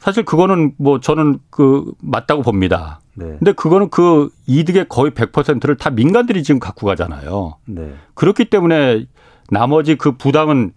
[0.05, 3.01] 사실 그거는 뭐 저는 그 맞다고 봅니다.
[3.15, 3.25] 네.
[3.39, 7.57] 근데 그거는 그 이득의 거의 100%를 다 민간들이 지금 갖고 가잖아요.
[7.65, 7.95] 네.
[8.13, 9.07] 그렇기 때문에
[9.49, 10.75] 나머지 그 부담은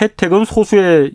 [0.00, 1.12] 혜택은 소수의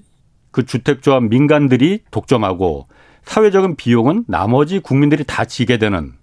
[0.51, 2.85] 그 주택조합 민간들이 독점하고
[3.23, 6.13] 사회적인 비용은 나머지 국민들이 다 지게 되는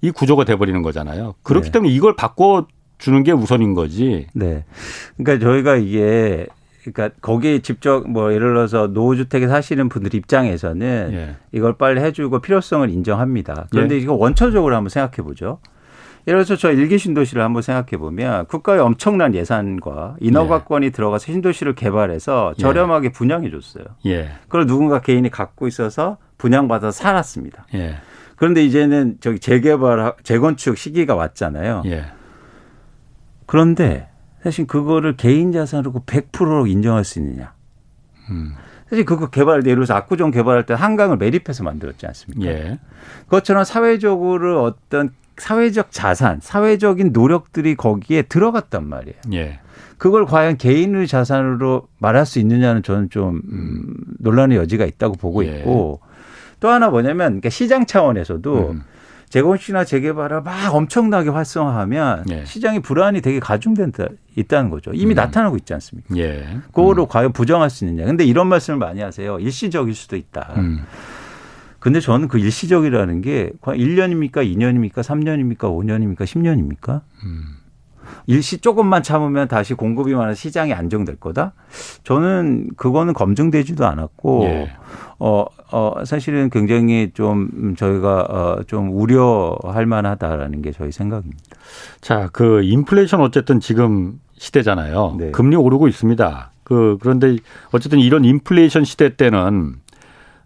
[0.00, 1.34] 이 구조가 돼버리는 거잖아요.
[1.42, 1.72] 그렇기 네.
[1.72, 2.68] 때문에 이걸 바꿔
[2.98, 4.28] 주는 게 우선인 거지.
[4.32, 4.64] 네.
[5.16, 6.46] 그러니까 저희가 이게
[6.84, 11.36] 그러니까 거기에 직접 뭐 예를 들어서 노후주택에 사시는 분들 입장에서는 예.
[11.52, 13.66] 이걸 빨리 해주고 필요성을 인정합니다.
[13.70, 13.98] 그런데 예.
[13.98, 15.58] 이거 원초적으로 한번 생각해 보죠.
[16.26, 20.90] 예를 들어서 저 일기 신도시를 한번 생각해 보면 국가의 엄청난 예산과 인허가권이 예.
[20.90, 22.60] 들어가서 신도시를 개발해서 예.
[22.60, 23.84] 저렴하게 분양해 줬어요.
[24.06, 24.30] 예.
[24.42, 27.66] 그걸 누군가 개인이 갖고 있어서 분양받아서 살았습니다.
[27.74, 27.96] 예.
[28.36, 31.82] 그런데 이제는 저기 재개발 재건축 시기가 왔잖아요.
[31.86, 32.06] 예.
[33.46, 34.08] 그런데
[34.42, 37.52] 사실 그거를 개인 자산으로 100%로 인정할 수 있느냐?
[38.30, 38.54] 음.
[38.88, 42.46] 사실 그거 개발 예를 들어서 압구정 개발할 때 한강을 매립해서 만들었지 않습니까?
[42.46, 42.78] 예.
[43.24, 49.16] 그것처럼 사회적으로 어떤 사회적 자산, 사회적인 노력들이 거기에 들어갔단 말이에요.
[49.32, 49.60] 예.
[49.96, 55.60] 그걸 과연 개인의 자산으로 말할 수 있느냐는 저는 좀 음, 논란의 여지가 있다고 보고 예.
[55.60, 56.00] 있고
[56.60, 58.82] 또 하나 뭐냐면 그러니까 시장 차원에서도 음.
[59.32, 62.44] 재건축이나 재개발을 막 엄청나게 활성화하면 예.
[62.44, 64.90] 시장이 불안이 되게 가중된다 있다는 거죠.
[64.92, 65.16] 이미 음.
[65.16, 66.14] 나타나고 있지 않습니까?
[66.18, 66.58] 예.
[66.66, 67.08] 그거를 음.
[67.08, 68.04] 과연 부정할 수 있느냐.
[68.04, 69.38] 근데 이런 말씀을 많이 하세요.
[69.40, 70.52] 일시적일 수도 있다.
[70.58, 70.84] 음.
[71.78, 74.46] 근데 저는 그 일시적이라는 게 과연 1년입니까?
[74.46, 74.96] 2년입니까?
[74.96, 75.60] 3년입니까?
[75.60, 76.24] 5년입니까?
[76.24, 77.00] 10년입니까?
[77.24, 77.56] 음.
[78.26, 81.52] 일시 조금만 참으면 다시 공급이 많아 시장이 안정될 거다.
[82.04, 84.72] 저는 그거는 검증되지도 않았고 예.
[85.18, 91.42] 어, 어 사실은 굉장히 좀 저희가 어, 좀 우려할 만하다라는 게 저희 생각입니다.
[92.00, 95.16] 자, 그 인플레이션 어쨌든 지금 시대잖아요.
[95.18, 95.30] 네.
[95.30, 96.50] 금리 오르고 있습니다.
[96.64, 97.36] 그 그런데
[97.72, 99.76] 어쨌든 이런 인플레이션 시대 때는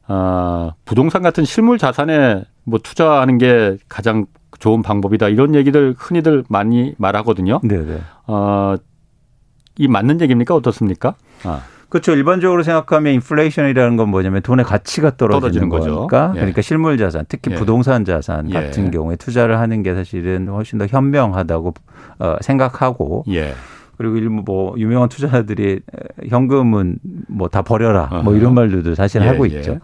[0.08, 4.26] 어, 부동산 같은 실물 자산에 뭐 투자하는 게 가장
[4.58, 7.60] 좋은 방법이다 이런 얘기들 흔히들 많이 말하거든요.
[7.62, 7.98] 네네.
[8.26, 8.76] 어,
[9.78, 11.14] 이 맞는 얘기입니까 어떻습니까?
[11.44, 11.62] 아.
[11.88, 12.12] 그렇죠.
[12.12, 16.32] 일반적으로 생각하면 인플레이션이라는 건 뭐냐면 돈의 가치가 떨어지는, 떨어지는 거니까.
[16.34, 16.40] 예.
[16.40, 17.54] 그러니까 실물 자산, 특히 예.
[17.54, 18.54] 부동산 자산 예.
[18.54, 21.74] 같은 경우에 투자를 하는 게 사실은 훨씬 더 현명하다고
[22.18, 23.24] 어, 생각하고.
[23.28, 23.54] 예.
[23.96, 25.80] 그리고 일부 뭐 유명한 투자자들이
[26.28, 29.78] 현금은 뭐 다 버려라 뭐 이런 말들도 사실 예, 하고 있죠.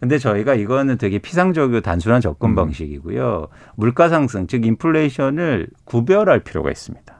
[0.00, 2.54] 근데 저희가 이거는 되게 피상적이고 단순한 접근 음.
[2.54, 3.48] 방식이고요.
[3.76, 7.18] 물가 상승, 즉 인플레이션을 구별할 필요가 있습니다.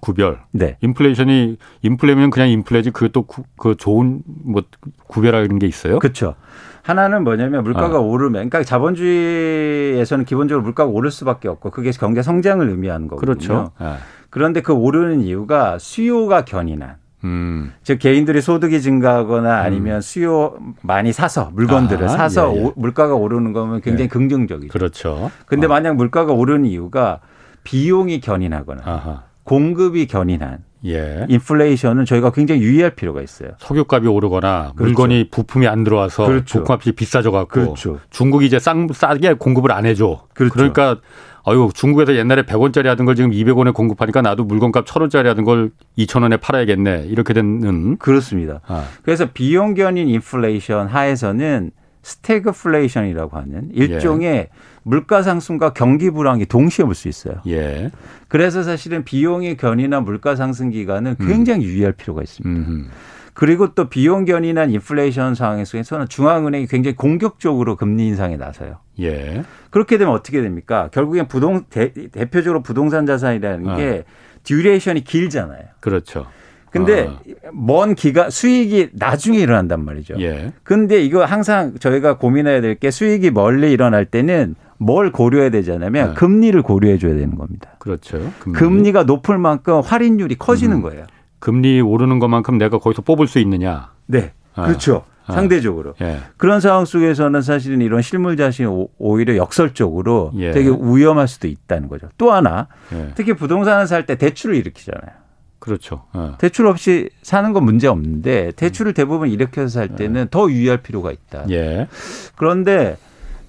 [0.00, 0.40] 구별.
[0.50, 0.76] 네.
[0.80, 4.62] 인플레이션이 인플레면 그냥 인플레지 그것도 구, 그 좋은 뭐
[5.06, 6.00] 구별하는 게 있어요?
[6.00, 6.34] 그렇죠.
[6.82, 8.00] 하나는 뭐냐면 물가가 아.
[8.00, 13.34] 오르면 그러니까 자본주의에서는 기본적으로 물가가 오를 수밖에 없고 그게 경제 성장을 의미하는 거거든요.
[13.34, 13.70] 그렇죠.
[13.78, 13.98] 아.
[14.28, 17.72] 그런데 그 오르는 이유가 수요가 견인한 음.
[17.82, 20.00] 즉 개인들이 소득이 증가하거나 아니면 음.
[20.00, 22.72] 수요 많이 사서 물건들을 아, 사서 예, 예.
[22.76, 24.08] 물가가 오르는 거면 굉장히 예.
[24.08, 24.72] 긍정적이죠.
[24.72, 25.30] 그렇죠.
[25.46, 25.68] 근데 어.
[25.68, 27.20] 만약 물가가 오르는 이유가
[27.64, 29.22] 비용이 견인하거나 아하.
[29.44, 31.26] 공급이 견인한 예.
[31.28, 33.50] 인플레이션은 저희가 굉장히 유의할 필요가 있어요.
[33.58, 34.84] 석유값이 오르거나 그렇죠.
[34.84, 36.58] 물건이 부품이 안 들어와서 그렇죠.
[36.60, 38.00] 부품값이 비싸져 갖고 그렇죠.
[38.10, 40.24] 중국이 이제 쌍 싸게 공급을 안 해줘.
[40.34, 40.54] 그렇죠.
[40.54, 40.96] 그러니까
[41.44, 46.40] 아유 중국에서 옛날에 100원짜리 하던 걸 지금 200원에 공급하니까 나도 물건값 1000원짜리 하던 걸 2000원에
[46.40, 47.06] 팔아야겠네.
[47.08, 48.60] 이렇게 되는 그렇습니다.
[48.66, 48.84] 아.
[49.02, 51.70] 그래서 비용 견인 인플레이션 하에서는
[52.02, 54.48] 스태그플레이션이라고 하는 일종의 예.
[54.82, 57.36] 물가 상승과 경기 불황이 동시에 올 수 있어요.
[57.46, 57.90] 예.
[58.28, 61.26] 그래서 사실은 비용의 견인나 물가 상승 기간은 음.
[61.26, 61.70] 굉장히 음.
[61.70, 62.70] 유의할 필요가 있습니다.
[62.70, 62.88] 음흠.
[63.34, 68.78] 그리고 또 비용 견인한 인플레이션 상황에서는 중앙은행이 굉장히 공격적으로 금리 인상에 나서요.
[69.00, 69.42] 예.
[69.70, 70.88] 그렇게 되면 어떻게 됩니까?
[70.92, 71.92] 결국엔 부동 대,
[72.30, 73.76] 표적으로 부동산 자산이라는 어.
[73.76, 74.04] 게
[74.44, 75.62] duration이 길잖아요.
[75.80, 76.26] 그렇죠.
[76.70, 77.20] 근데 어.
[77.52, 80.14] 먼 기간 수익이 나중에 일어난단 말이죠.
[80.20, 80.52] 예.
[80.62, 86.14] 근데 이거 항상 저희가 고민해야 될 게 수익이 멀리 일어날 때는 뭘 고려해야 되냐면 네.
[86.14, 87.70] 금리를 고려해 줘야 되는 겁니다.
[87.78, 88.32] 그렇죠.
[88.54, 88.90] 금리.
[88.92, 90.82] 가 높을 만큼 할인율이 커지는 음.
[90.82, 91.06] 거예요.
[91.38, 93.90] 금리 오르는 것만큼 내가 거기서 뽑을 수 있느냐?
[94.06, 94.32] 네.
[94.54, 94.66] 아.
[94.66, 95.04] 그렇죠.
[95.26, 95.32] 아.
[95.34, 95.94] 상대적으로.
[96.00, 96.18] 예.
[96.36, 100.50] 그런 상황 속에서는 사실은 이런 실물 자신이 오히려 역설적으로 예.
[100.52, 102.08] 되게 위험할 수도 있다는 거죠.
[102.18, 103.12] 또 하나 예.
[103.14, 105.22] 특히 부동산을 살 때 대출을 일으키잖아요.
[105.60, 106.06] 그렇죠.
[106.12, 106.34] 어.
[106.38, 111.44] 대출 없이 사는 건 문제 없는데 대출을 대부분 일으켜서 살 때는 더 유의할 필요가 있다.
[111.50, 111.86] 예.
[112.34, 112.96] 그런데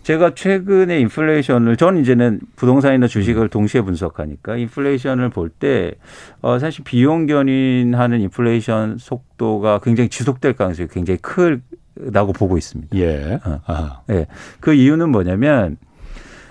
[0.03, 5.93] 제가 최근에 인플레이션을 전 이제는 부동산이나 주식을 동시에 분석하니까 인플레이션을 볼 때
[6.41, 12.97] 어, 사실 비용 견인하는 인플레이션 속도가 굉장히 지속될 가능성이 굉장히 크다고 보고 있습니다.
[12.97, 13.39] 예.
[13.45, 14.03] 어.
[14.09, 14.25] 예.
[14.59, 15.77] 그 이유는 뭐냐면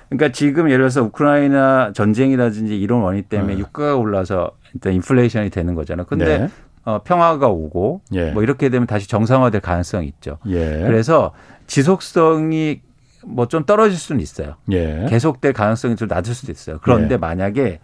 [0.08, 3.58] 그러니까 지금 예를 들어서 우크라이나 전쟁이라든지 이런 원인 때문에 어.
[3.58, 6.06] 유가가 올라서 일단 인플레이션이 되는 거잖아요.
[6.06, 6.48] 근데 네.
[6.84, 8.30] 어, 평화가 오고 예.
[8.30, 10.38] 뭐 이렇게 되면 다시 정상화될 가능성이 있죠.
[10.46, 10.84] 예.
[10.86, 11.32] 그래서
[11.66, 12.80] 지속성이
[13.26, 14.56] 뭐 좀 떨어질 수는 있어요.
[14.72, 15.06] 예.
[15.08, 16.78] 계속될 가능성이 좀 낮을 수도 있어요.
[16.82, 17.18] 그런데 예.
[17.18, 17.80] 만약에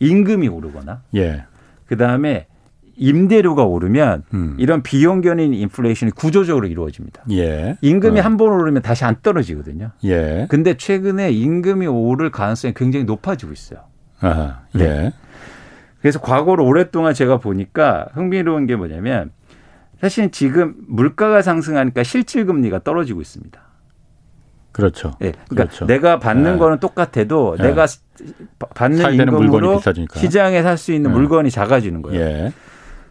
[0.00, 1.44] 임금이 오르거나 예.
[1.86, 2.46] 그다음에
[2.96, 4.56] 임대료가 오르면 음.
[4.58, 7.22] 이런 비용 견인 인플레이션이 구조적으로 이루어집니다.
[7.30, 7.76] 예.
[7.80, 8.22] 임금이 어.
[8.22, 9.92] 한번 오르면 다시 안 떨어지거든요.
[10.04, 10.46] 예.
[10.50, 13.80] 근데 최근에 임금이 오를 가능성이 굉장히 높아지고 있어요.
[14.20, 14.62] 아하.
[14.74, 14.84] 네.
[14.84, 15.12] 예.
[16.00, 19.30] 그래서 과거로 오랫동안 제가 보니까 흥미로운 게 뭐냐면
[20.00, 23.60] 사실 지금 물가가 상승하니까 실질 금리가 떨어지고 있습니다.
[24.78, 25.10] 그렇죠.
[25.22, 25.32] 예.
[25.48, 25.86] 그러니까 그렇죠.
[25.86, 26.58] 내가 받는 네.
[26.58, 27.64] 거는 똑같아도 네.
[27.68, 27.86] 내가
[28.76, 29.80] 받는 임금으로
[30.14, 31.16] 시장에 살 수 있는 네.
[31.16, 32.20] 물건이 작아지는 거예요.
[32.20, 32.52] 예.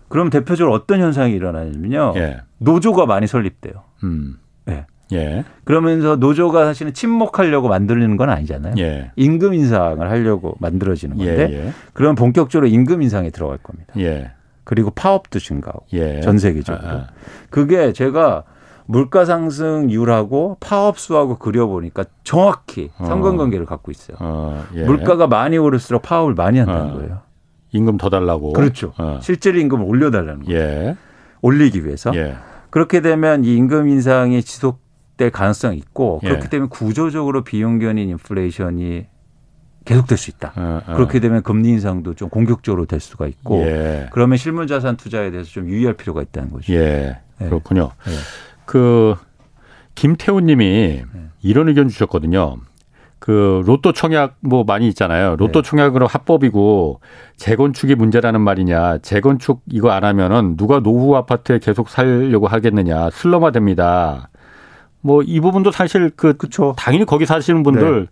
[0.08, 2.14] 그럼 대표적으로 어떤 현상이 일어나냐면요.
[2.16, 2.38] 예.
[2.60, 3.84] 노조가 많이 설립돼요.
[4.06, 4.38] 음.
[4.70, 4.86] 예.
[5.12, 5.44] 예.
[5.66, 8.76] 그러면서 노조가 사실은 침묵하려고 만들리는 건 아니잖아요.
[8.78, 9.12] 예.
[9.18, 11.74] 임금 인상을 하려고 만들어지는 건데 예, 예.
[11.92, 13.94] 그럼 본격적으로 임금 인상에 들어갈 겁니다.
[13.98, 14.32] 예.
[14.64, 15.86] 그리고 파업도 증가하고
[16.24, 16.88] 전 세계적으로.
[16.88, 17.08] 아, 아.
[17.50, 18.44] 그게 제가
[18.88, 23.06] 물가 상승률하고 파업 수하고 그려보니까 정확히 어.
[23.06, 24.18] 상관관계를 갖고 있어요.
[24.20, 24.84] 어, 예.
[24.86, 26.94] 물가가 많이 오를수록 파업을 많이 한다는 어.
[26.96, 27.20] 거예요.
[27.74, 28.54] 임금 더 달라고.
[28.54, 28.94] 그렇죠.
[28.98, 29.20] 어.
[29.22, 30.60] 실제로 임금을 올려달라는 거예요.
[30.60, 30.98] 예.
[31.42, 32.16] 올리기 위해서.
[32.16, 32.38] 예.
[32.70, 36.30] 그렇게 되면 이 임금 인상이 지속될 가능성이 있고 예.
[36.30, 39.08] 그렇기 때문에 구조적으로 비용 견인 인플레이션이
[39.84, 40.54] 계속될 수 있다.
[40.56, 40.96] 어, 어.
[40.96, 44.08] 그렇게 되면 금리 인상도 좀 공격적으로 될 수가 있고 예.
[44.14, 46.74] 그러면 실물 자산 투자에 대해서 좀 유의할 필요가 있다는 거죠.
[46.74, 47.20] 예.
[47.38, 47.92] 그렇군요.
[48.08, 48.12] 예.
[48.68, 49.16] 그
[49.96, 51.22] 김태훈 님이 네.
[51.42, 52.58] 이런 의견 주셨거든요.
[53.20, 55.36] 그 로또 청약 뭐 많이 있잖아요.
[55.38, 55.68] 로또 네.
[55.70, 57.02] 청약으로 합법이고
[57.38, 59.00] 재건축이 문제라는 말이냐.
[59.00, 63.10] 재건축 이거 안 하면은 누가 노후 아파트에 계속 살려고 하겠느냐.
[63.10, 64.30] 슬럼화 됩니다.
[65.02, 66.76] 뭐 이 부분도 사실 그 그쵸.
[66.78, 68.08] 당연히 거기 사시는 분들 네.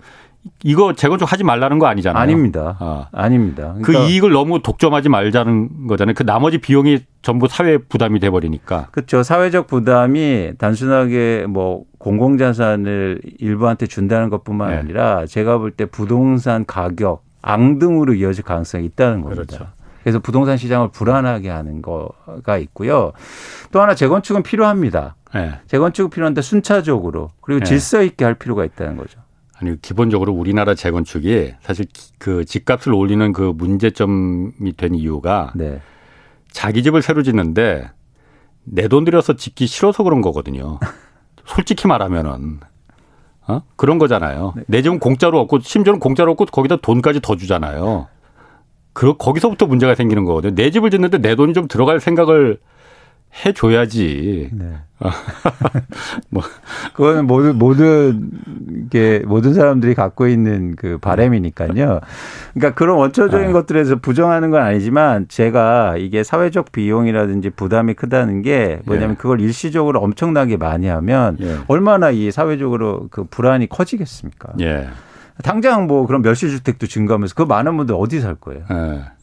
[0.64, 2.22] 이거 재건축 하지 말라는 거 아니잖아요.
[2.22, 2.78] 아닙니다.
[2.80, 3.08] 아.
[3.12, 3.74] 아닙니다.
[3.76, 6.14] 그 그러니까 그 이익을 너무 독점하지 말자는 거잖아요.
[6.16, 8.90] 그 나머지 비용이 전부 사회 부담이 돼 버리니까.
[8.92, 9.24] 그렇죠.
[9.24, 14.76] 사회적 부담이 단순하게 뭐 공공자산을 일부한테 준다는 것뿐만 네.
[14.76, 19.44] 아니라 제가 볼 때 부동산 가격 앙등으로 이어질 가능성이 있다는 겁니다.
[19.44, 19.68] 그렇죠.
[20.04, 23.12] 그래서 부동산 시장을 불안하게 하는 거가 있고요.
[23.72, 25.16] 또 하나 재건축은 필요합니다.
[25.34, 25.54] 네.
[25.66, 27.66] 재건축은 필요한데 순차적으로 그리고 네.
[27.66, 29.20] 질서 있게 할 필요가 있다는 거죠.
[29.60, 31.88] 아니 기본적으로 우리나라 재건축이 사실
[32.20, 35.82] 그 집값을 올리는 그 문제점이 된 이유가 네.
[36.56, 37.92] 자기 집을 새로 짓는데
[38.64, 40.80] 내 돈 들여서 짓기 싫어서 그런 거거든요.
[41.46, 42.62] 솔직히 말하면은
[43.48, 43.62] 어?
[43.76, 44.54] 그런 거잖아요.
[44.56, 44.64] 네.
[44.68, 48.08] 내 집은 공짜로 얻고 심지어는 공짜로 얻고 거기다 돈까지 더 주잖아요.
[48.94, 50.56] 그 거기서부터 문제가 생기는 거거든요.
[50.56, 52.58] 내 집을 짓는데 내 돈이 좀 들어갈 생각을
[53.44, 54.50] 해줘야지.
[54.54, 54.66] 네.
[56.30, 56.42] 뭐
[56.94, 58.32] 그거는 모든 모든
[58.90, 62.00] 게 모든 사람들이 갖고 있는 그 바램이니까요.
[62.54, 63.52] 그러니까 그런 원초적인 아.
[63.52, 69.16] 것들에서 부정하는 건 아니지만 제가 이게 사회적 비용이라든지 부담이 크다는 게 뭐냐면 예.
[69.16, 71.58] 그걸 일시적으로 엄청나게 많이 하면 예.
[71.68, 74.54] 얼마나 이 사회적으로 그 불안이 커지겠습니까?
[74.62, 74.88] 예.
[75.44, 78.64] 당장 뭐 그런 멸실주택도 증가하면서 그 많은 분들 어디 살 거예요?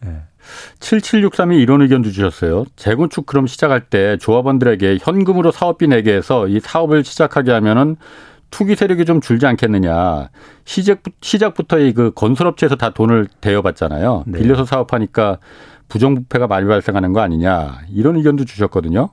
[0.05, 0.23] 예.
[0.43, 0.79] 예.
[0.79, 2.65] 7763이 이런 의견도 주셨어요.
[2.77, 7.97] 재건축 그럼 시작할 때 조합원들에게 현금으로 사업비 내게 해서 이 사업을 시작하게 하면은
[8.51, 10.29] 투기 세력이 좀 줄지 않겠느냐.
[10.65, 14.25] 시작, 시작부터 이그 건설업체에서 다 돈을 대여받잖아요.
[14.27, 14.39] 네.
[14.39, 15.39] 빌려서 사업하니까
[15.89, 17.81] 부정부패가 많이 발생하는 거 아니냐.
[17.91, 19.11] 이런 의견도 주셨거든요.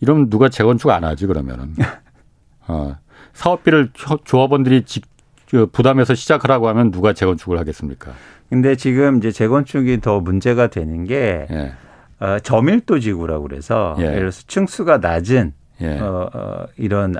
[0.00, 1.74] 이러면 누가 재건축 안 하지, 그러면은.
[2.66, 2.96] 어,
[3.32, 3.90] 사업비를
[4.24, 5.04] 조합원들이 직,
[5.48, 8.12] 그 부담해서 시작을 하고 하면 누가 재건축을 하겠습니까?
[8.48, 11.72] 근데 지금 이제 재건축이 더 문제가 되는 게 예.
[12.20, 14.04] 어, 저밀도 지구라고 그래서 예.
[14.04, 15.98] 예를 들어서 층수가 낮은 예.
[15.98, 17.14] 어, 어, 이런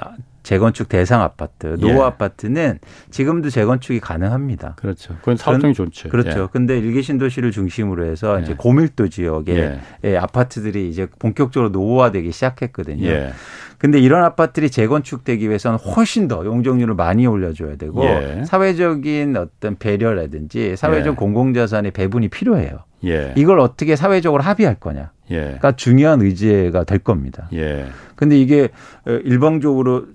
[0.44, 2.02] 재건축 대상 아파트, 노후 예.
[2.02, 2.78] 아파트는
[3.10, 4.74] 지금도 재건축이 가능합니다.
[4.76, 5.16] 그렇죠.
[5.20, 6.10] 그건 사업성이 좋죠.
[6.10, 6.42] 그렇죠.
[6.42, 6.48] 예.
[6.52, 8.56] 근데 일기 신도시를 중심으로 해서 이제 예.
[8.56, 10.16] 고밀도 지역에 예.
[10.16, 13.06] 아파트들이 이제 본격적으로 노후화되기 시작했거든요.
[13.06, 13.32] 예.
[13.78, 18.44] 근데 이런 아파트들이 재건축되기 위해서는 훨씬 더 용적률을 많이 올려줘야 되고 예.
[18.44, 21.16] 사회적인 어떤 배려라든지 사회적 예.
[21.16, 22.80] 공공자산의 배분이 필요해요.
[23.06, 23.32] 예.
[23.36, 25.58] 이걸 어떻게 사회적으로 합의할 거냐가 예.
[25.76, 27.48] 중요한 의제가 될 겁니다.
[27.54, 27.86] 예.
[28.14, 28.68] 근데 이게
[29.06, 30.06] 일방적으로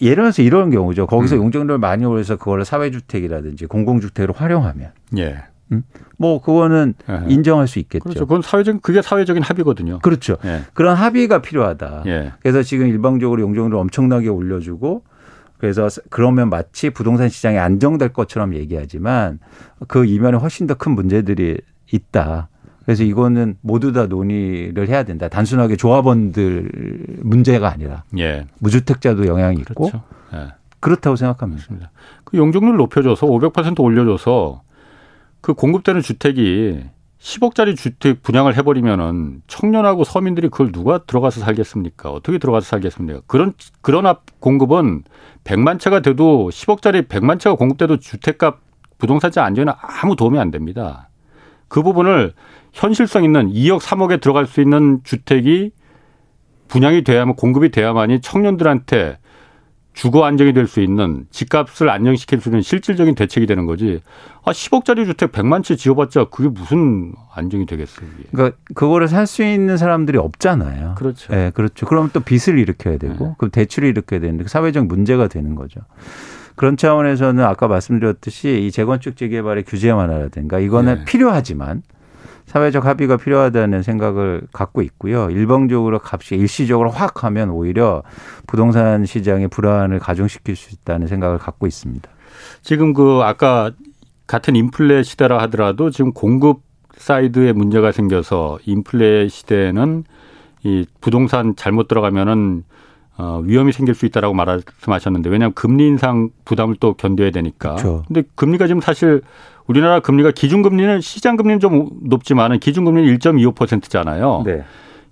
[0.00, 1.06] 예를 들어서 이런 경우죠.
[1.06, 1.42] 거기서 음.
[1.42, 5.38] 용적률을 많이 올려서 그걸 사회주택이라든지 공공주택으로 활용하면 예.
[5.70, 5.82] 음?
[6.16, 7.20] 뭐 그거는 예.
[7.28, 8.02] 인정할 수 있겠죠.
[8.02, 8.20] 그렇죠.
[8.26, 10.00] 그건 사회적 그게 사회적인 합의거든요.
[10.00, 10.36] 그렇죠.
[10.44, 10.62] 예.
[10.74, 12.04] 그런 합의가 필요하다.
[12.06, 12.32] 예.
[12.40, 15.04] 그래서 지금 일방적으로 용적률을 엄청나게 올려주고
[15.58, 19.38] 그래서 그러면 마치 부동산 시장이 안정될 것처럼 얘기하지만
[19.88, 21.58] 그 이면에 훨씬 더 큰 문제들이
[21.92, 22.48] 있다.
[22.88, 25.28] 그래서 이거는 모두 다 논의를 해야 된다.
[25.28, 28.46] 단순하게 조합원들 문제가 아니라 예.
[28.60, 30.02] 무주택자도 영향이 있고 그렇죠.
[30.32, 30.54] 예.
[30.80, 31.90] 그렇다고 생각합니다.
[32.24, 34.62] 그 용적률 높여줘서 500% 올려줘서
[35.42, 36.82] 그 공급되는 주택이
[37.20, 42.10] 10억짜리 주택 분양을 해버리면은 청년하고 서민들이 그걸 누가 들어가서 살겠습니까?
[42.10, 43.20] 어떻게 들어가서 살겠습니까?
[43.26, 45.04] 그런 그런 앞 공급은
[45.44, 48.60] 100만 채가 돼도 10억짜리 100만 채가 공급돼도 주택값
[48.96, 51.10] 부동산자 안정에는 아무 도움이 안 됩니다.
[51.68, 52.32] 그 부분을
[52.72, 55.72] 현실성 있는 2억 3억에 들어갈 수 있는 주택이
[56.68, 59.18] 분양이 돼야만 공급이 돼야만이 청년들한테
[59.94, 64.00] 주거 안정이 될 수 있는 집값을 안정시킬 수 있는 실질적인 대책이 되는 거지.
[64.44, 68.06] 아, 10억짜리 주택 100만 채 지어봤자 그게 무슨 안정이 되겠어요.
[68.20, 68.28] 이게.
[68.30, 70.94] 그러니까 그거를 살 수 있는 사람들이 없잖아요.
[70.96, 71.32] 그렇죠.
[71.32, 71.84] 네, 그렇죠.
[71.86, 73.34] 그러면 또 빚을 일으켜야 되고, 네.
[73.38, 75.80] 그럼 대출을 일으켜야 되는데 그 사회적 문제가 되는 거죠.
[76.54, 81.04] 그런 차원에서는 아까 말씀드렸듯이 이 재건축 재개발의 규제 완화라든가 이거는 네.
[81.06, 81.82] 필요하지만
[82.48, 85.28] 사회적 합의가 필요하다는 생각을 갖고 있고요.
[85.30, 88.02] 일방적으로 값이 일시적으로 확 하면 오히려
[88.46, 92.08] 부동산 시장의 불안을 가중시킬 수 있다는 생각을 갖고 있습니다.
[92.62, 93.70] 지금 그 아까
[94.26, 96.62] 같은 인플레 시대라 하더라도 지금 공급
[96.96, 100.04] 사이드에 문제가 생겨서 인플레 시대에는
[100.64, 102.64] 이 부동산 잘못 들어가면은
[103.18, 107.74] 어, 위험이 생길 수 있다라고 말씀하셨는데 왜냐하면 금리 인상 부담을 또 견뎌야 되니까.
[107.74, 108.04] 그렇죠.
[108.06, 109.22] 근데 금리가 지금 사실
[109.68, 114.42] 우리나라 금리가 기준금리는 시장금리는 좀 높지만은 기준금리는 1.25%잖아요.
[114.44, 114.64] 네.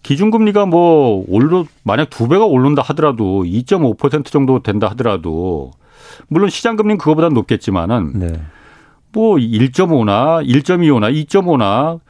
[0.03, 5.73] 기준금리가 뭐 올로 만약 두 배가 오른다 하더라도 2.5% 정도 된다 하더라도
[6.29, 8.33] 물론 시장금리는 그거보다 높겠지만은 네.
[9.13, 12.01] 뭐 1.5나 1.25나 2.5나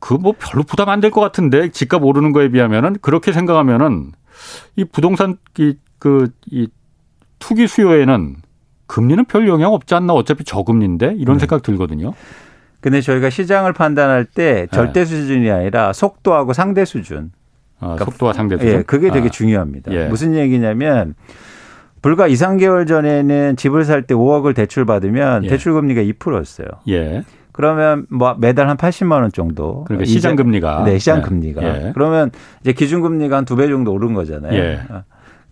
[0.00, 4.12] 그 뭐 별로 부담 안 될 것 같은데 집값 오르는 거에 비하면은 그렇게 생각하면은
[4.76, 6.66] 이 부동산 이그이
[7.38, 8.36] 투기 수요에는
[8.92, 11.40] 금리는 별 영향 없지 않나 어차피 저금리인데 이런 네.
[11.40, 12.12] 생각 들거든요.
[12.80, 14.66] 근데 저희가 시장을 판단할 때 네.
[14.70, 17.30] 절대 수준이 아니라 속도하고 상대 수준.
[17.78, 18.70] 아, 그러니까 속도와 상대 수준.
[18.72, 19.30] 예, 그게 되게 아.
[19.30, 19.92] 중요합니다.
[19.92, 20.08] 예.
[20.08, 21.14] 무슨 얘기냐면
[22.02, 25.48] 불과 2, 3개월 전에는 집을 살 때 5억을 대출 받으면 예.
[25.48, 26.66] 대출 금리가 2%였어요.
[26.88, 27.24] 예.
[27.52, 29.84] 그러면 뭐 매달 한 80만 원 정도.
[29.84, 30.84] 그러니까 시장 금리가.
[30.84, 31.62] 네, 시장 금리가.
[31.62, 31.90] 예.
[31.94, 32.30] 그러면
[32.60, 34.80] 이제 기준 금리가 한 두 배 정도 오른 거잖아요.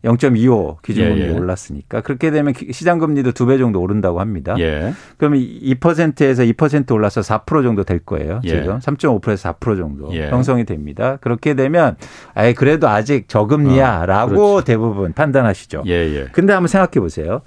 [0.05, 0.09] 예.
[0.09, 0.12] 어.
[0.12, 1.30] 0.25 기준금리 예, 예.
[1.32, 4.55] 올랐으니까 그렇게 되면 시장 금리도 두 배 정도 오른다고 합니다.
[4.59, 4.92] 예.
[5.18, 8.40] 그러면 2%에서 2% 올라서 4% 정도 될 거예요.
[8.44, 8.48] 예.
[8.48, 10.28] 지금 3.5%에서 4% 정도 예.
[10.28, 11.18] 형성이 됩니다.
[11.20, 11.96] 그렇게 되면
[12.34, 15.84] 아예 그래도 아직 저금리야라고 어, 대부분 판단하시죠.
[15.86, 16.26] 예, 예.
[16.32, 17.42] 근데 한번 생각해 보세요.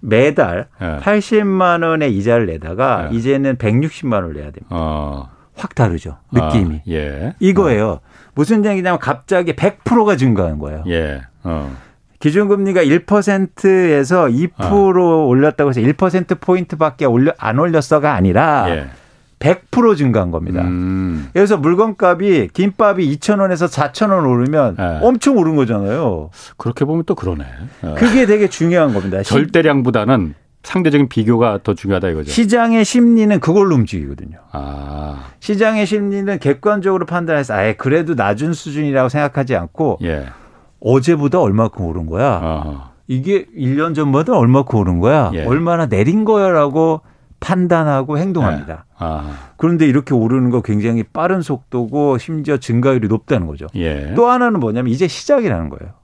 [0.00, 0.98] 매달 예.
[1.00, 3.16] 80만 원의 이자를 내다가 예.
[3.16, 4.66] 이제는 160만 원을 내야 됩니다.
[4.70, 5.28] 어.
[5.56, 6.16] 확 다르죠.
[6.32, 6.76] 느낌이.
[6.76, 7.34] 아, 예.
[7.38, 7.88] 이거예요.
[7.88, 8.00] 어.
[8.34, 10.82] 무슨 얘기냐면 갑자기 100%가 증가한 거예요.
[11.44, 11.50] 예.
[11.50, 11.70] 어.
[12.20, 15.26] 기준금리가 1%에서 2% 어.
[15.26, 18.86] 올렸다고 해서 1% 포인트밖에 올려 안 올렸어가 아니라 예.
[19.38, 20.62] 100% 증가한 겁니다.
[20.62, 21.28] 음.
[21.34, 24.98] 그래서 물건값이 김밥이 2,000원에서 4,000원 오르면 예.
[25.02, 26.30] 엄청 오른 거잖아요.
[26.56, 27.44] 그렇게 보면 또 그러네.
[27.82, 27.94] 어.
[27.98, 29.22] 그게 되게 중요한 겁니다.
[29.22, 32.30] 절대량보다는 상대적인 비교가 더 중요하다 이거죠.
[32.30, 34.38] 시장의 심리는 그걸로 움직이거든요.
[34.52, 35.26] 아.
[35.40, 40.24] 시장의 심리는 객관적으로 판단해서 아예 그래도 낮은 수준이라고 생각하지 않고 예.
[40.84, 42.34] 어제보다 얼마큼 오른 거야.
[42.34, 42.90] 아하.
[43.08, 45.30] 이게 1년 전보다 얼마큼 오른 거야.
[45.34, 45.44] 예.
[45.44, 47.00] 얼마나 내린 거야라고
[47.40, 48.84] 판단하고 행동합니다.
[49.02, 49.06] 예.
[49.56, 53.66] 그런데 이렇게 오르는 거 굉장히 빠른 속도고 심지어 증가율이 높다는 거죠.
[53.74, 54.12] 예.
[54.14, 55.94] 또 하나는 뭐냐면 이제 시작이라는 거예요.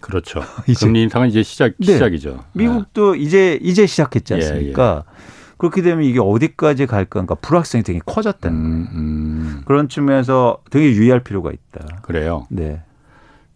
[0.00, 0.40] 그렇죠.
[0.80, 1.92] 금리 인상은 이제 시작 네.
[1.92, 2.44] 시작이죠.
[2.52, 3.18] 미국도 네.
[3.18, 5.04] 이제 이제 시작했지 않습니까?
[5.06, 5.18] 예, 예.
[5.56, 7.08] 그렇게 되면 이게 어디까지 갈까?
[7.10, 8.88] 그러니까 불확성이 되게 커졌다는 음.
[8.92, 9.62] 음.
[9.64, 12.00] 그런 측면에서 되게 유의할 필요가 있다.
[12.02, 12.46] 그래요.
[12.48, 12.82] 네.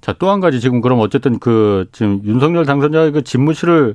[0.03, 3.94] 자, 또 한 가지 지금 그럼 어쨌든 그 지금 윤석열 당선자의 그 집무실을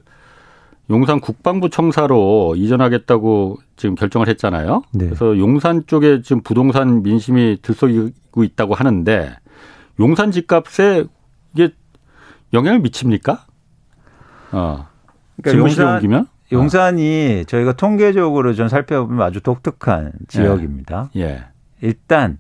[0.90, 4.84] 용산 국방부 청사로 이전하겠다고 지금 결정을 했잖아요.
[4.94, 5.06] 네.
[5.06, 9.36] 그래서 용산 쪽에 지금 부동산 민심이 들썩이고 있다고 하는데
[10.00, 11.04] 용산 집값에
[11.54, 11.74] 이게
[12.54, 13.46] 영향을 미칩니까?
[14.54, 14.88] 어.
[15.44, 16.28] 그러니까 용산, 옮기면?
[16.54, 21.10] 용산이 저희가 통계적으로 좀 살펴보면 아주 독특한 지역입니다.
[21.18, 21.22] 예.
[21.22, 21.44] 예.
[21.82, 22.38] 일단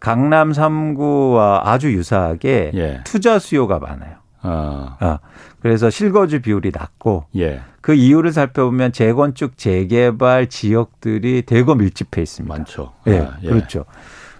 [0.00, 3.00] 강남 3구와 아주 유사하게 예.
[3.04, 4.16] 투자 수요가 많아요.
[4.42, 4.96] 어.
[5.00, 5.18] 어.
[5.60, 7.60] 그래서 실거주 비율이 낮고 예.
[7.80, 12.54] 그 이유를 살펴보면 재건축 재개발 지역들이 대거 밀집해 있습니다.
[12.54, 12.92] 많죠.
[13.06, 13.48] 예, 아, 예.
[13.48, 13.84] 그렇죠.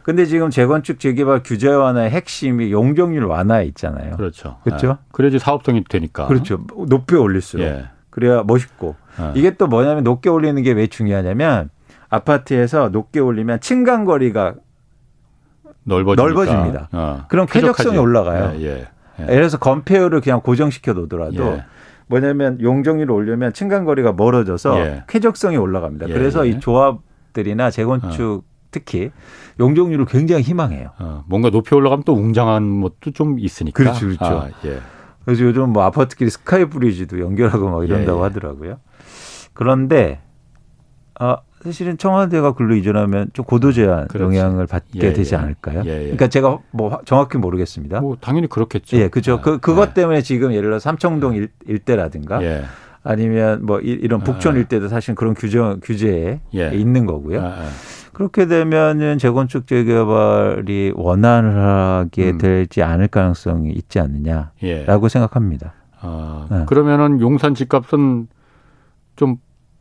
[0.02, 4.16] 근데 지금 재건축 재개발 규제 완화의 핵심이 용적률 완화에 있잖아요.
[4.16, 4.58] 그렇죠.
[4.64, 4.90] 그렇죠.
[4.92, 6.26] 아, 그래야지 사업성이 되니까.
[6.26, 6.60] 그렇죠.
[6.88, 7.66] 높게 올릴수록.
[7.66, 7.86] 예.
[8.10, 8.96] 그래야 멋있고.
[9.16, 9.32] 아.
[9.34, 11.70] 이게 또 뭐냐면 높게 올리는 게 왜 중요하냐면
[12.10, 14.54] 아파트에서 높게 올리면 층간 거리가
[15.84, 16.22] 넓어지니까.
[16.22, 16.88] 넓어집니다.
[16.92, 17.24] 어.
[17.28, 18.52] 그럼 쾌적성이 올라가요.
[18.56, 18.66] 예, 예,
[19.20, 19.22] 예.
[19.22, 21.64] 예 를 들어서 건폐율을 그냥 고정시켜 놓더라도 예.
[22.08, 25.04] 뭐냐면 용적률을 올리면 층간 거리가 멀어져서 예.
[25.08, 26.08] 쾌적성이 올라갑니다.
[26.08, 28.54] 예, 그래서 이 조합들이나 재건축 어.
[28.70, 29.10] 특히
[29.60, 30.90] 용적률을 굉장히 희망해요.
[30.98, 33.76] 어, 뭔가 높이 올라가면 또 웅장한 것도 좀 있으니까.
[33.76, 34.24] 그렇죠, 그렇죠.
[34.24, 34.80] 아, 예.
[35.24, 38.26] 그래서 요즘 뭐 아파트끼리 스카이 브리지도 연결하고 막 이런다고 예, 예.
[38.28, 38.78] 하더라고요.
[39.52, 40.20] 그런데
[41.18, 44.36] 아 사실은 청와대가 글로 이전하면 좀 고도 제한 그렇지.
[44.36, 45.38] 영향을 받게 예, 되지 예.
[45.38, 45.82] 않을까요?
[45.86, 48.00] 예, 예, 그러니까 제가 뭐 정확히 모르겠습니다.
[48.00, 48.96] 뭐 당연히 그렇겠죠.
[48.98, 49.34] 예, 그죠.
[49.34, 49.94] 아, 그 그것 예.
[49.94, 52.40] 때문에 지금 예를 들어 삼청동 일, 일대라든가
[53.02, 54.58] 아니면 뭐 이 런 북촌 아.
[54.58, 57.40] 일대도 사실 그런 규정 규제에 있는 거고요.
[57.40, 57.68] 아, 아.
[58.12, 62.38] 그렇게 되면은 재건축 재개발이 원활하게 음.
[62.38, 65.08] 되지 않을 가능성이 있지 않느냐라고 예.
[65.08, 65.72] 생각합니다.
[66.00, 66.64] 아, 네.
[66.66, 68.28] 그러면은 용산 집값은
[69.16, 69.36] 좀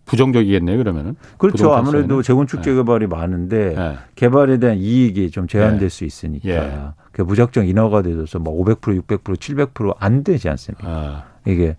[0.06, 1.16] 부정적이겠네요, 그러면은.
[1.38, 1.74] 그렇죠.
[1.74, 2.64] 아무래도 재건축 네.
[2.64, 3.16] 재개발이 네.
[3.16, 3.98] 많은데 네.
[4.16, 5.90] 개발에 대한 이익이 좀 제한될 네.
[5.90, 6.82] 수 있으니까 예.
[7.12, 10.88] 그 무작정 인허가 되어서 뭐 500%, 600%, 700%안 되지 않습니까?
[10.88, 11.24] 아.
[11.46, 11.78] 이게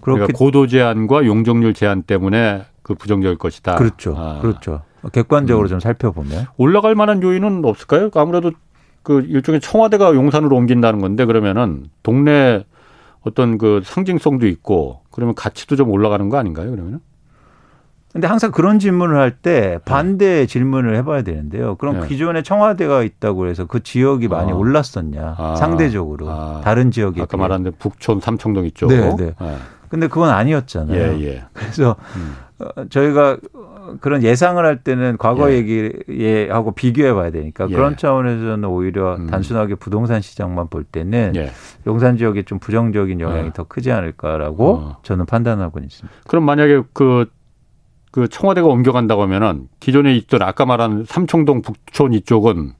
[0.00, 3.76] 그렇게 그러니까 고도 제한과 용적률 제한 때문에 그 부정적일 것이다.
[3.76, 4.14] 그렇죠.
[4.16, 4.40] 아.
[4.40, 4.82] 그렇죠.
[5.12, 5.68] 객관적으로 음.
[5.68, 8.10] 좀 살펴보면 올라갈 만한 요인은 없을까요?
[8.14, 8.52] 아무래도
[9.02, 12.64] 그 일종의 청와대가 용산으로 옮긴다는 건데 그러면은 동네
[13.22, 16.70] 어떤 그 상징성도 있고 그러면 가치도 좀 올라가는 거 아닌가요?
[16.70, 17.00] 그러면은?
[18.12, 20.46] 근데 항상 그런 질문을 할 때 반대 네.
[20.46, 21.76] 질문을 해봐야 되는데요.
[21.76, 22.08] 그럼 네.
[22.08, 24.54] 기존에 청와대가 있다고 해서 그 지역이 많이 아.
[24.54, 25.36] 올랐었냐?
[25.38, 25.54] 아.
[25.56, 26.60] 상대적으로 아.
[26.64, 28.86] 다른 지역에 아까 말한 북촌 삼청동 있죠.
[28.88, 29.32] 네, 네.
[29.40, 29.56] 네.
[29.88, 30.98] 근데 그건 아니었잖아요.
[30.98, 31.44] 예, 예.
[31.54, 32.36] 그래서 음.
[32.58, 33.38] 어, 저희가
[34.00, 35.56] 그런 예상을 할 때는 과거 예.
[35.56, 37.74] 얘기하고 비교해 봐야 되니까 예.
[37.74, 39.26] 그런 차원에서는 오히려 음.
[39.26, 41.50] 단순하게 부동산 시장만 볼 때는 예.
[41.86, 43.52] 용산 지역에 좀 부정적인 영향이 어.
[43.52, 44.96] 더 크지 않을까라고 어.
[45.02, 46.18] 저는 판단하고 있습니다.
[46.28, 47.26] 그럼 만약에 그,
[48.10, 52.72] 그 청와대가 옮겨간다고 하면은 기존에 있던 아까 말한 삼청동 북촌 이쪽은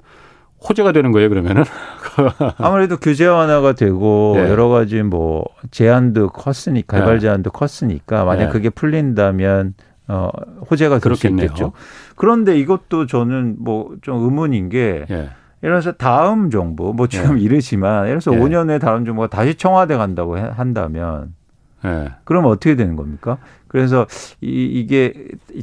[0.69, 1.65] 호재가 되는 거예요, 그러면은?
[2.59, 4.49] 아무래도 규제 완화가 되고 네.
[4.51, 7.21] 여러 가지 뭐 제한도 컸으니까 개발 네.
[7.21, 8.51] 제한도 컸으니까 만약 네.
[8.53, 9.75] 그게 풀린다면
[10.09, 10.29] 어
[10.71, 11.73] 호재가 될 수 있겠죠.
[12.17, 15.15] 그런데 이것도 저는 뭐 좀 의문인 게 예.
[15.63, 17.43] 예를 들어서 다음 정부 뭐 지금 예.
[17.43, 18.41] 이르지만 예를 들어서 예.
[18.43, 21.35] 5년 내 다음 정부가 다시 청와대 간다고 한다면
[21.85, 22.13] 예.
[22.25, 23.39] 그러면 어떻게 되는 겁니까?
[23.69, 24.07] 그래서
[24.41, 25.15] 이, 이게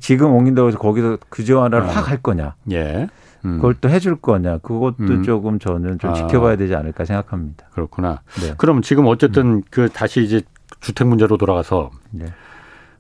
[0.02, 1.90] 지금 옮긴다고 해서 거기서 규제 완화를 어.
[1.90, 2.56] 확할 거냐?
[2.72, 3.08] 예.
[3.46, 3.58] 음.
[3.58, 5.24] 그걸 또 해줄 거냐 그것도 음.
[5.24, 6.14] 조금 저는 좀 아.
[6.14, 7.68] 지켜봐야 되지 않을까 생각합니다.
[7.72, 8.22] 그렇구나.
[8.42, 8.54] 네.
[8.58, 9.62] 그럼 지금 어쨌든 음.
[9.70, 10.42] 그 다시 이제
[10.80, 12.26] 주택 문제로 돌아가서 네.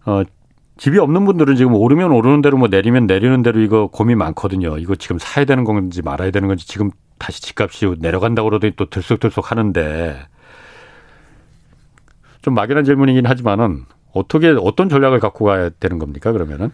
[0.06, 0.24] 어
[0.78, 4.78] 집이 없는 분들은 지금 오르면 오르는 대로 뭐 내리면 내리는 대로 이거 고민 많거든요.
[4.78, 9.52] 이거 지금 사야 되는 건지 말아야 되는 건지 지금 다시 집값이 내려간다고 그러더니 또 들썩들썩
[9.52, 10.28] 하는데
[12.42, 16.72] 좀 막연한 질문이긴 하지만은 어떻게 어떤 전략을 갖고 가야 되는 겁니까 그러면은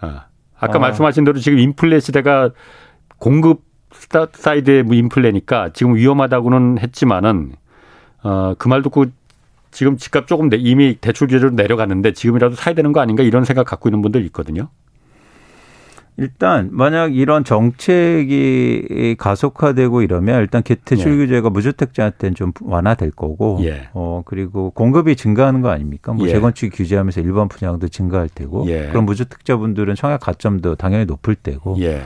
[0.00, 0.26] 아,
[0.58, 0.78] 아까 아.
[0.78, 2.50] 말씀하신 대로 지금 인플레 시대가
[3.18, 3.62] 공급
[4.32, 7.52] side의 인플레니까 지금 위험하다고는 했지만은
[8.22, 9.06] 어, 그 말 듣고
[9.70, 13.88] 지금 집값 조금 이미 대출 규제로 내려갔는데 지금이라도 사야 되는 거 아닌가 이런 생각 갖고
[13.88, 14.68] 있는 분들 있거든요.
[16.18, 21.52] 일단 만약 이런 정책이 가속화되고 이러면 일단 대출 규제가 네.
[21.52, 23.88] 무주택자한테는 좀 완화될 거고 예.
[23.94, 26.12] 어 그리고 공급이 증가하는 거 아닙니까?
[26.12, 26.32] 뭐 예.
[26.32, 28.88] 재건축 규제하면서 일반 분양도 증가할 테고 예.
[28.88, 32.02] 그럼 무주택자분들은 청약 가점도 당연히 높을 테고 예.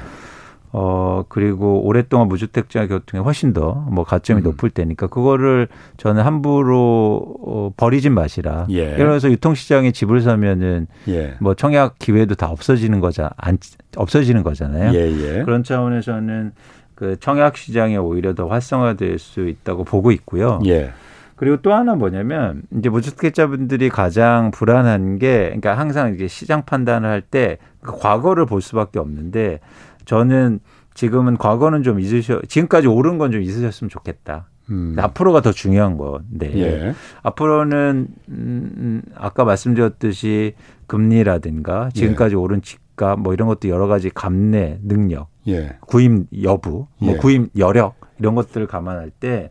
[0.72, 4.44] 어, 그리고 오랫동안 무주택자 교통에 훨씬 더 뭐 가점이 음.
[4.44, 8.66] 높을 때니까 그거를 저는 함부로 어, 버리진 마시라.
[8.70, 8.76] 예.
[8.76, 11.34] 예를 들어서 유통시장에 집을 사면은 예.
[11.40, 13.58] 뭐 청약 기회도 다 없어지는 거자, 안,
[13.96, 14.92] 없어지는 거잖아요.
[14.94, 15.42] 예, 예.
[15.44, 16.52] 그런 차원에서는
[16.94, 20.60] 그 청약 시장에 오히려 더 활성화될 수 있다고 보고 있고요.
[20.66, 20.92] 예.
[21.36, 27.98] 그리고 또 하나 뭐냐면 이제 무주택자분들이 가장 불안한 게 그러니까 항상 이게 시장 판단을 할때그
[27.98, 29.60] 과거를 볼 수밖에 없는데
[30.06, 30.60] 저는
[30.94, 34.46] 지금은 과거는 좀 잊으셔 지금까지 옳은 건 좀 잊으셨으면 좋겠다.
[34.70, 34.96] 음.
[34.98, 36.94] 앞으로가 더 중요한 건데 예.
[37.22, 40.54] 앞으로는 음, 아까 말씀드렸듯이
[40.86, 42.38] 금리라든가 지금까지 예.
[42.38, 45.76] 오른 집값 뭐 이런 것도 여러 가지 감내 능력, 예.
[45.82, 47.16] 구입 여부, 뭐 예.
[47.18, 49.50] 구입 여력 이런 것들을 감안할 때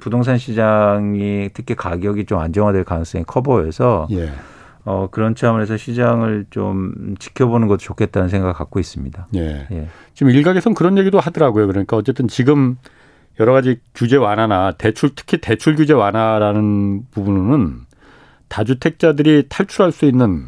[0.00, 4.30] 부동산 시장이 특히 가격이 좀 안정화될 가능성이 커 보여서 예.
[4.84, 9.28] 어, 그런 차원에서 시장을 좀 지켜보는 것도 좋겠다는 생각을 갖고 있습니다.
[9.34, 9.66] 예.
[9.70, 9.88] 예.
[10.14, 11.66] 지금 일각에선 그런 얘기도 하더라고요.
[11.66, 12.76] 그러니까 어쨌든 지금
[13.40, 17.80] 여러 가지 규제 완화나 대출 특히 대출 규제 완화라는 부분은
[18.48, 20.46] 다주택자들이 탈출할 수 있는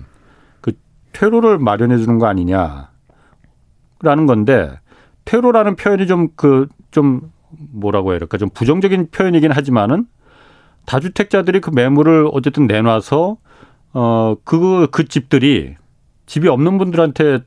[0.61, 0.73] 그
[1.13, 2.89] 퇴로를 마련해 주는 거 아니냐라는
[4.27, 4.79] 건데
[5.25, 7.31] 퇴로라는 표현이 좀 그좀 그
[7.73, 10.07] 뭐라고 해야 될까 좀 부정적인 표현이긴 하지만은
[10.87, 13.37] 다주택자들이 그 매물을 어쨌든 내놔서
[13.93, 15.77] 어, 그, 그 집들이
[16.27, 17.41] 집이 없는 분들한테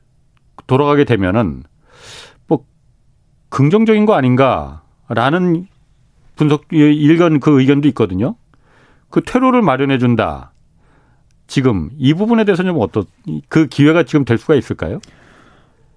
[0.66, 1.62] 돌아가게 되면은
[2.46, 2.64] 뭐
[3.48, 5.66] 긍정적인 거 아닌가라는
[6.36, 8.36] 분석, 일견 그 의견도 있거든요.
[9.10, 10.52] 그 퇴로를 마련해 준다.
[11.46, 13.04] 지금 이 부분에 대해서는 좀 어떤
[13.48, 15.00] 그 기회가 지금 될 수가 있을까요?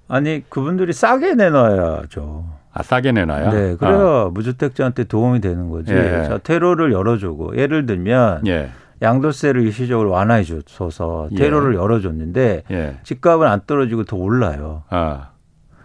[0.07, 2.45] 아니 그분들이 싸게 내놔야죠.
[2.71, 3.49] 아 싸게 내놔야.
[3.49, 4.29] 네, 그래야 아.
[4.31, 5.93] 무주택자한테 도움이 되는 거지.
[5.93, 6.25] 예.
[6.27, 8.69] 자 퇴로를 열어주고 예를 들면 예.
[9.01, 11.77] 양도세를 일시적으로 완화해 줘서 테러를 예.
[11.77, 12.97] 열어줬는데 예.
[13.03, 14.83] 집값은 안 떨어지고 더 올라요.
[14.89, 15.29] 아.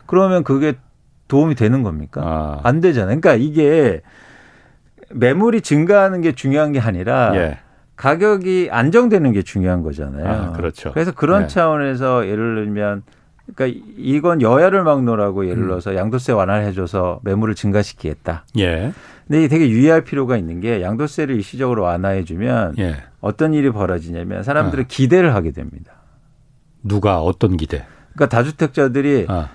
[0.07, 0.75] 그러면 그게
[1.29, 2.23] 도움이 되는 겁니까?
[2.25, 2.61] 아.
[2.63, 3.21] 안 되잖아요.
[3.21, 4.03] 그러니까 이게
[5.11, 7.59] 매물이 증가하는 게 중요한 게 아니라 예.
[7.97, 10.27] 가격이 안정되는 게 중요한 거잖아요.
[10.27, 10.93] 아, 그렇죠.
[10.93, 11.47] 그래서 그런 네.
[11.49, 13.03] 차원에서 예를 들면
[13.55, 15.69] 그러니까 이건 여야를 막노라고 예를 음.
[15.69, 15.97] 들어서 음.
[15.97, 18.45] 양도세 완화를 해줘서 매물을 증가시키겠다.
[18.59, 18.93] 예.
[19.27, 22.97] 근데 되게 유의할 필요가 있는 게 양도세를 일시적으로 완화해주면 예.
[23.21, 24.87] 어떤 일이 벌어지냐면 사람들은 어.
[24.89, 25.93] 기대를 하게 됩니다.
[26.83, 27.85] 누가 어떤 기대?
[28.15, 29.49] 그러니까 다주택자들이 어.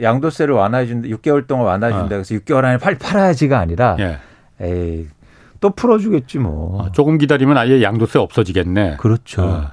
[0.00, 2.08] 양도세를 완화해준다, 6개월 동안 완화해준다 어.
[2.08, 4.18] 그래서 6개월 안에 팔 팔아야지가 아니라 예.
[4.60, 5.06] 에이
[5.60, 6.80] 또 풀어주겠지 뭐.
[6.80, 8.96] 어, 조금 기다리면 아예 양도세 없어지겠네.
[8.98, 9.68] 그렇죠.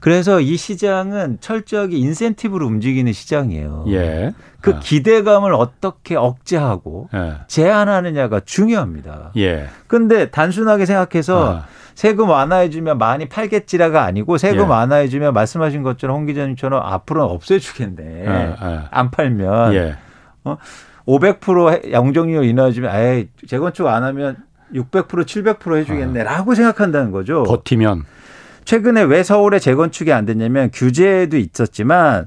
[0.00, 0.02] 어.
[0.02, 3.84] 그래서 이 시장은 철저하게 인센티브로 움직이는 시장이에요.
[3.88, 4.32] 예.
[4.60, 4.80] 그 아.
[4.80, 7.34] 기대감을 어떻게 억제하고 예.
[7.46, 9.32] 제한하느냐가 중요합니다.
[9.36, 9.68] 예.
[9.86, 11.64] 근데 단순하게 생각해서 아.
[11.94, 14.68] 세금 완화해주면 많이 팔겠지라가 아니고 세금 예.
[14.68, 18.26] 완화해주면 말씀하신 것처럼 홍 기자님처럼 앞으로는 없애주겠네.
[18.26, 18.88] 아, 아.
[18.90, 19.74] 안 팔면.
[19.74, 19.96] 예.
[20.44, 20.56] 어?
[21.06, 24.36] 500% 영종료 인하해주면 에이 재건축 안 하면
[24.74, 27.42] 600% 700% 해주겠네라고 생각한다는 거죠.
[27.42, 28.04] 버티면.
[28.64, 32.26] 최근에 왜 서울에 재건축이 안 됐냐면 규제도 있었지만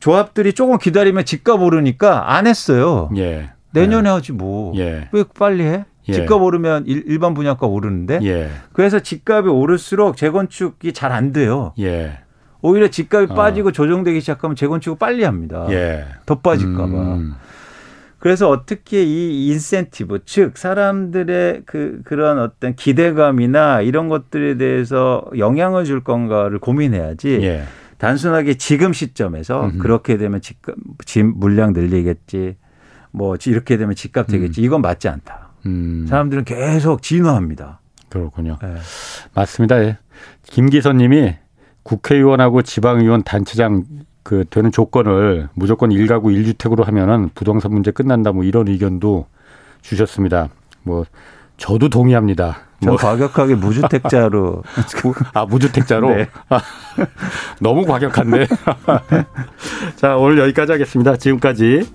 [0.00, 3.10] 조합들이 조금 기다리면 집값 오르니까 안 했어요.
[3.16, 3.50] 예.
[3.72, 4.12] 내년에 예.
[4.12, 4.72] 하지 뭐.
[4.76, 5.08] 예.
[5.12, 5.84] 왜 빨리 해?
[6.08, 6.12] 예.
[6.12, 8.20] 집값 오르면 일, 반 분양가 오르는데.
[8.22, 8.50] 예.
[8.72, 11.72] 그래서 집값이 오를수록 재건축이 잘 안 돼요.
[11.80, 12.18] 예.
[12.60, 13.34] 오히려 집값이 어.
[13.34, 15.66] 빠지고 조정되기 시작하면 재건축을 빨리 합니다.
[15.70, 16.04] 예.
[16.26, 16.86] 더 빠질까 봐.
[16.86, 17.34] 음.
[18.18, 26.02] 그래서 어떻게 이 인센티브, 즉 사람들의 그 그런 어떤 기대감이나 이런 것들에 대해서 영향을 줄
[26.02, 27.38] 건가를 고민해야지.
[27.42, 27.64] 예.
[27.98, 29.78] 단순하게 지금 시점에서 음흠.
[29.78, 32.56] 그렇게 되면 집값, 집 물량 늘리겠지.
[33.10, 34.60] 뭐 이렇게 되면 집값 되겠지.
[34.60, 34.64] 음.
[34.64, 35.50] 이건 맞지 않다.
[35.66, 36.06] 음.
[36.08, 37.80] 사람들은 계속 진화합니다.
[38.08, 38.58] 그렇군요.
[38.62, 38.74] 네.
[39.34, 39.82] 맞습니다.
[39.82, 39.98] 예.
[40.44, 41.34] 김기선 님이
[41.82, 43.84] 국회의원하고 지방의원 단체장
[44.28, 49.24] 그 되는 조건을 무조건 일가구일주택으로 하면은 부동산 문제 끝난다 뭐 이런 의견도
[49.80, 50.50] 주셨습니다.
[50.82, 51.06] 뭐
[51.56, 52.58] 저도 동의합니다.
[52.84, 54.64] 뭐 과격하게 무주택자로
[55.32, 56.28] 아 무주택자로 네.
[57.62, 58.48] 너무 과격한데.
[59.96, 61.16] 자 오늘 여기까지 하겠습니다.
[61.16, 61.88] 지금까지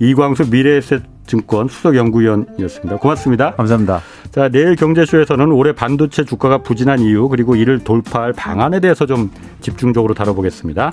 [0.00, 2.96] 이광수 미래에셋 증권 수석 연구위원이었습니다.
[2.96, 3.54] 고맙습니다.
[3.54, 4.00] 감사합니다.
[4.32, 10.12] 자 내일 경제쇼에서는 올해 반도체 주가가 부진한 이유 그리고 이를 돌파할 방안에 대해서 좀 집중적으로
[10.12, 10.92] 다뤄보겠습니다.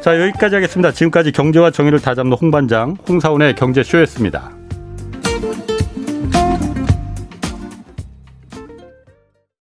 [0.00, 0.92] 자 여기까지 하겠습니다.
[0.92, 4.50] 지금까지 경제와 정의를 다잡는 홍반장 홍사원의 경제쇼였습니다.